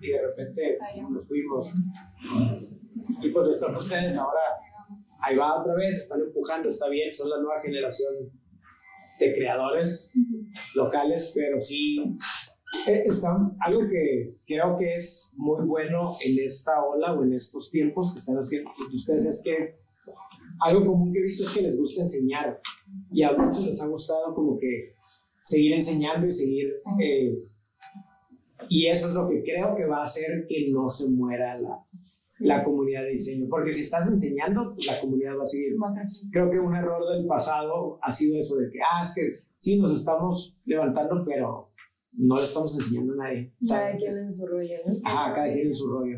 [0.01, 0.77] Y de repente
[1.09, 1.75] nos fuimos.
[3.21, 4.41] Y pues están ustedes ahora,
[5.21, 8.13] ahí va otra vez, están empujando, está bien, son la nueva generación
[9.19, 10.11] de creadores
[10.75, 11.97] locales, pero sí
[12.87, 17.71] eh, está algo que creo que es muy bueno en esta ola o en estos
[17.71, 19.86] tiempos que están haciendo ustedes es que
[20.61, 22.59] algo común que he visto es que les gusta enseñar
[23.11, 24.91] y a muchos les ha gustado como que
[25.41, 26.67] seguir enseñando y seguir
[27.01, 27.37] eh,
[28.69, 31.85] y eso es lo que creo que va a hacer que no se muera la,
[32.25, 32.45] Sí.
[32.45, 35.75] la comunidad de diseño porque si estás enseñando pues la comunidad va a seguir
[36.31, 39.77] creo que un error del pasado ha sido eso de que, ah, es que sí,
[39.77, 41.71] nos estamos levantando, pero
[42.13, 43.53] no le estamos enseñando a nadie.
[43.67, 44.93] Cada quien en su rollo, ¿no?
[45.03, 46.17] Ajá, cada quien en su rollo.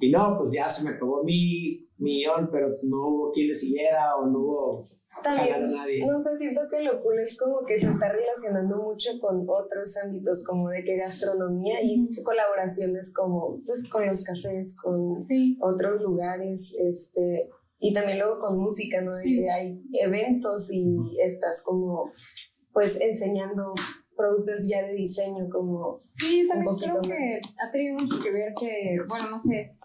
[0.00, 4.16] Y no, pues ya se me acabó mi millón, pero no hubo quien le siguiera
[4.16, 4.84] o no hubo
[5.22, 6.06] También, nadie.
[6.06, 9.96] no sé, siento que lo cool es como que se está relacionando mucho con otros
[10.04, 16.00] ámbitos, como de que gastronomía y colaboraciones como pues con los cafés, con Sí, otros
[16.02, 17.48] lugares, este,
[17.80, 19.10] y también luego con música, ¿no?
[19.10, 19.34] De Sí.
[19.34, 22.12] que hay eventos y estás como,
[22.72, 23.74] pues, enseñando
[24.16, 28.30] productos ya de diseño, como, Sí, yo también un creo que ha tenido mucho que
[28.32, 29.76] ver que, bueno, no sé,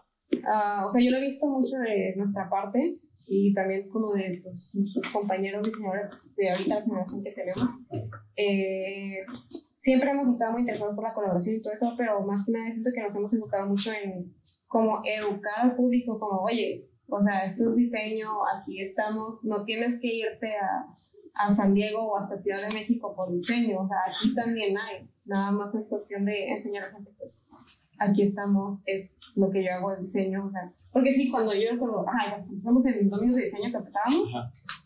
[0.45, 4.39] ah, o sea, yo lo he visto mucho de nuestra parte y también como de
[4.43, 7.69] pues, nuestros compañeros diseñadores de ahorita la generación que tenemos.
[8.35, 9.23] Eh,
[9.77, 12.71] siempre hemos estado muy interesados por la colaboración y todo eso, pero más que nada
[12.71, 14.33] siento que nos hemos enfocado mucho en
[14.67, 20.01] como educar al público, como, oye, o sea, esto es diseño, aquí estamos, no tienes
[20.01, 20.87] que irte a,
[21.35, 25.07] a San Diego o hasta Ciudad de México por diseño, o sea, aquí también hay,
[25.25, 27.49] nada más es cuestión de enseñar a la gente, pues
[28.03, 31.71] aquí estamos, es lo que yo hago es diseño, o sea, Porque sí, cuando yo
[31.71, 34.29] recuerdo, ay, cuando empezamos en domingos de diseño que empezábamos,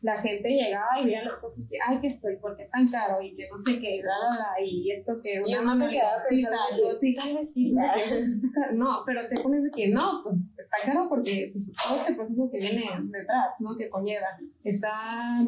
[0.01, 3.22] la gente llegaba y veía las cosas que, ay, que estoy, ¿por qué tan caro?
[3.22, 6.18] Y que no sé qué, bla, bla, bla, y esto que Y uno se quedaba
[6.30, 8.43] pensando, yo, sí, tal vez sí, de pues.
[8.74, 12.49] No, pero te pones de que no, pues está caro porque pues, todo este proceso
[12.51, 13.76] que viene detrás, ¿no?
[13.78, 14.28] Que conlleva.
[14.63, 15.45] Está,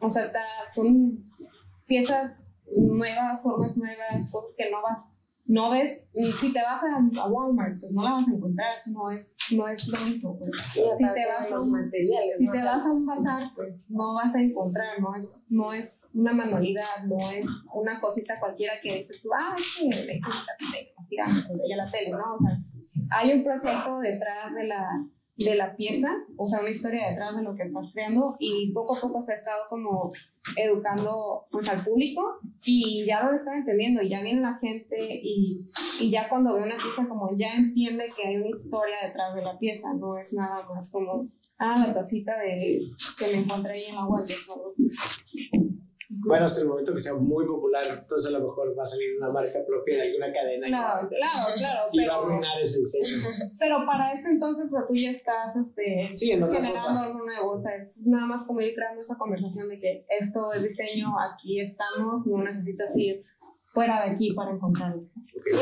[0.00, 0.40] o sea, está,
[0.72, 1.24] son
[1.86, 5.12] piezas nuevas, formas nuevas, cosas que no vas,
[5.50, 9.36] no ves, si te vas a, Walmart, pues no la vas a encontrar, no es,
[9.52, 10.56] no es lo mismo, pues.
[10.56, 12.38] Si te vas a los un- materiales.
[12.38, 12.52] Si ¿no?
[12.52, 16.32] te vas a un bazar, pues no vas a encontrar, no es, no es una
[16.32, 20.70] manualidad, no es una cosita cualquiera que dices tú, ah, es que le hiciste así,
[20.70, 22.34] te vas tirando, ya la tele, ¿no?
[22.36, 22.80] O sea,
[23.10, 24.88] hay un proceso detrás de la,
[25.44, 28.96] de la pieza, o sea, una historia detrás de lo que estás creando y poco
[28.96, 30.12] a poco se ha estado como
[30.56, 32.22] educando pues al público
[32.64, 35.70] y ya lo están entendiendo y ya viene la gente y,
[36.00, 39.42] y ya cuando ve una pieza como ya entiende que hay una historia detrás de
[39.42, 41.28] la pieza, no es nada más como,
[41.58, 42.80] ah, la tacita de
[43.18, 44.70] que me encontré ahí en la web o.
[46.12, 49.16] Bueno, hasta el momento que sea muy popular, entonces a lo mejor va a salir
[49.16, 52.18] una marca propia de alguna cadena y va Claro, a- claro, claro, y va a
[52.18, 53.06] pero, arruinar ese diseño.
[53.60, 57.02] pero para eso entonces o sea, tú ya estás este, Sí, generando cosa.
[57.04, 60.52] algo nuevo, o sea, es nada más como ir creando esa conversación de que esto
[60.52, 63.22] es diseño, aquí estamos, no necesitas ir
[63.66, 65.02] fuera de aquí para encontrarlo.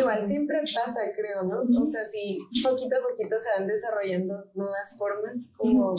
[0.01, 1.61] Igual siempre pasa, creo, ¿no?
[1.61, 5.94] O sea, si poquito a poquito se van desarrollando nuevas formas, como,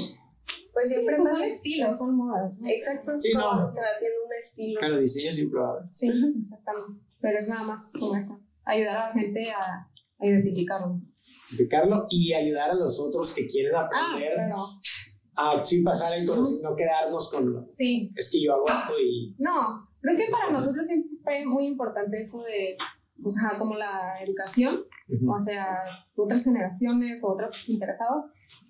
[0.74, 1.39] pues siempre Pues pasa.
[1.41, 2.52] son estilos, son modas.
[2.66, 3.70] Exacto, Sí, no.
[3.70, 4.80] se va haciendo estilo.
[4.80, 5.84] Claro, diseño siempre va a haber.
[5.90, 6.08] Sí,
[6.42, 7.02] exactamente.
[7.22, 9.60] Pero es nada más como eso, ayudar a la gente a,
[10.20, 11.00] a identificarlo.
[11.48, 14.56] Explicarlo y ayudar a los otros que quieren Ah, aprender pero
[15.36, 19.36] a sí pasar el conocimiento, no quedarnos con sí, es que yo hago esto y
[19.38, 22.76] No, creo que para nosotros siempre fue muy importante eso de,
[23.24, 24.84] o sea, como la educación,
[25.28, 25.78] o sea,
[26.16, 28.26] otras generaciones o otros interesados,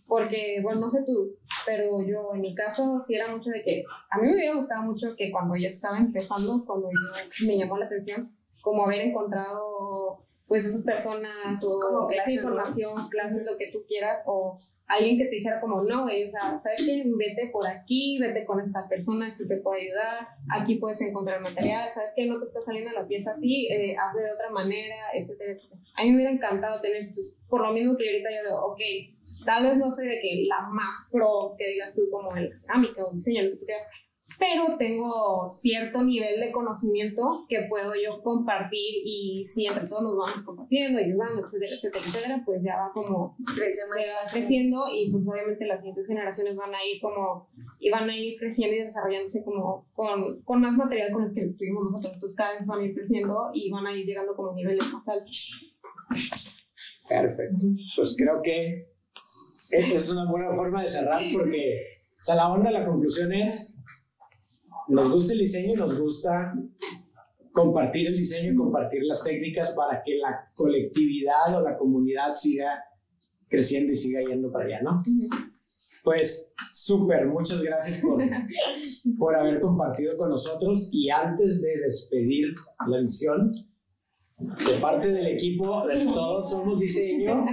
[0.08, 3.84] porque, bueno, no sé tú, pero yo en mi caso sí era mucho de que,
[4.10, 7.78] a mí me hubiera gustado mucho que cuando yo estaba empezando, cuando yo me llamó
[7.78, 13.56] la atención, como haber encontrado pues esas personas o Como esa clases, información, clases, lo
[13.56, 14.56] que tú quieras, o
[14.88, 17.04] alguien que te dijera como, no, güey, o sea, ¿sabes qué?
[17.06, 21.90] Vete por aquí, vete con esta persona, esto te puede ayudar, aquí puedes encontrar material,
[21.94, 22.26] ¿sabes qué?
[22.26, 25.82] No te está saliendo la pieza así, eh, hazlo de otra manera, etcétera, etcétera.
[25.96, 29.46] A mí me hubiera encantado tener entonces, por lo mismo que ahorita yo digo, ok,
[29.46, 33.06] tal vez no soy de que la más pro que digas tú como el cerámica
[33.06, 34.09] o diseño, lo que tú quieras,
[34.40, 40.16] pero tengo cierto nivel de conocimiento que puedo yo compartir y si entre todos nos
[40.16, 44.84] vamos compartiendo, ayudando, etcétera, etcétera, etcétera, pues ya va como Crece más se va creciendo
[44.94, 47.46] y pues obviamente las siguientes generaciones van a ir como
[47.80, 51.48] y van a ir creciendo y desarrollándose como con, con más material con el que
[51.58, 54.54] tuvimos nosotros, entonces cada vez van a ir creciendo y van a ir llegando como
[54.54, 55.82] niveles más altos.
[57.10, 57.66] perfecto.
[57.98, 58.88] Pues creo que
[59.72, 61.80] esa es una buena forma de cerrar porque,
[62.20, 63.79] o sea, la onda, la conclusión es,
[64.90, 66.54] nos gusta el diseño y nos gusta
[67.54, 72.84] compartir el diseño y compartir las técnicas para que la colectividad o la comunidad siga
[73.48, 75.02] creciendo y siga yendo para allá, ¿no?
[76.04, 78.22] Pues súper, muchas gracias por,
[79.18, 82.54] por haber compartido con nosotros y antes de despedir
[82.88, 83.52] la misión,
[84.40, 87.46] de parte del equipo de Todos Somos Diseño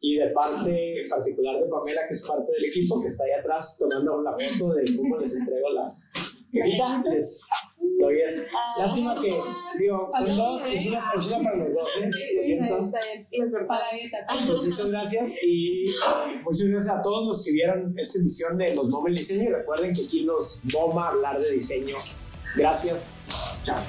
[0.00, 3.78] y de parte particular de Pamela, que es parte del equipo, que está ahí atrás
[3.78, 5.90] tomando la foto de cómo les entrego la
[6.52, 7.46] Les
[8.00, 8.42] doy esa.
[8.78, 9.40] Lástima que,
[9.78, 12.10] digo, son dos, es una, es una para los dos, ¿eh?
[12.36, 12.76] Lo siento.
[13.92, 14.26] Dieta.
[14.26, 18.74] Pues muchas gracias y eh, muchas gracias a todos los que vieron esta emisión de
[18.74, 19.42] Los el Diseño.
[19.42, 21.96] Y recuerden que aquí nos moma hablar de diseño.
[22.56, 23.18] Gracias.
[23.64, 23.80] Chao.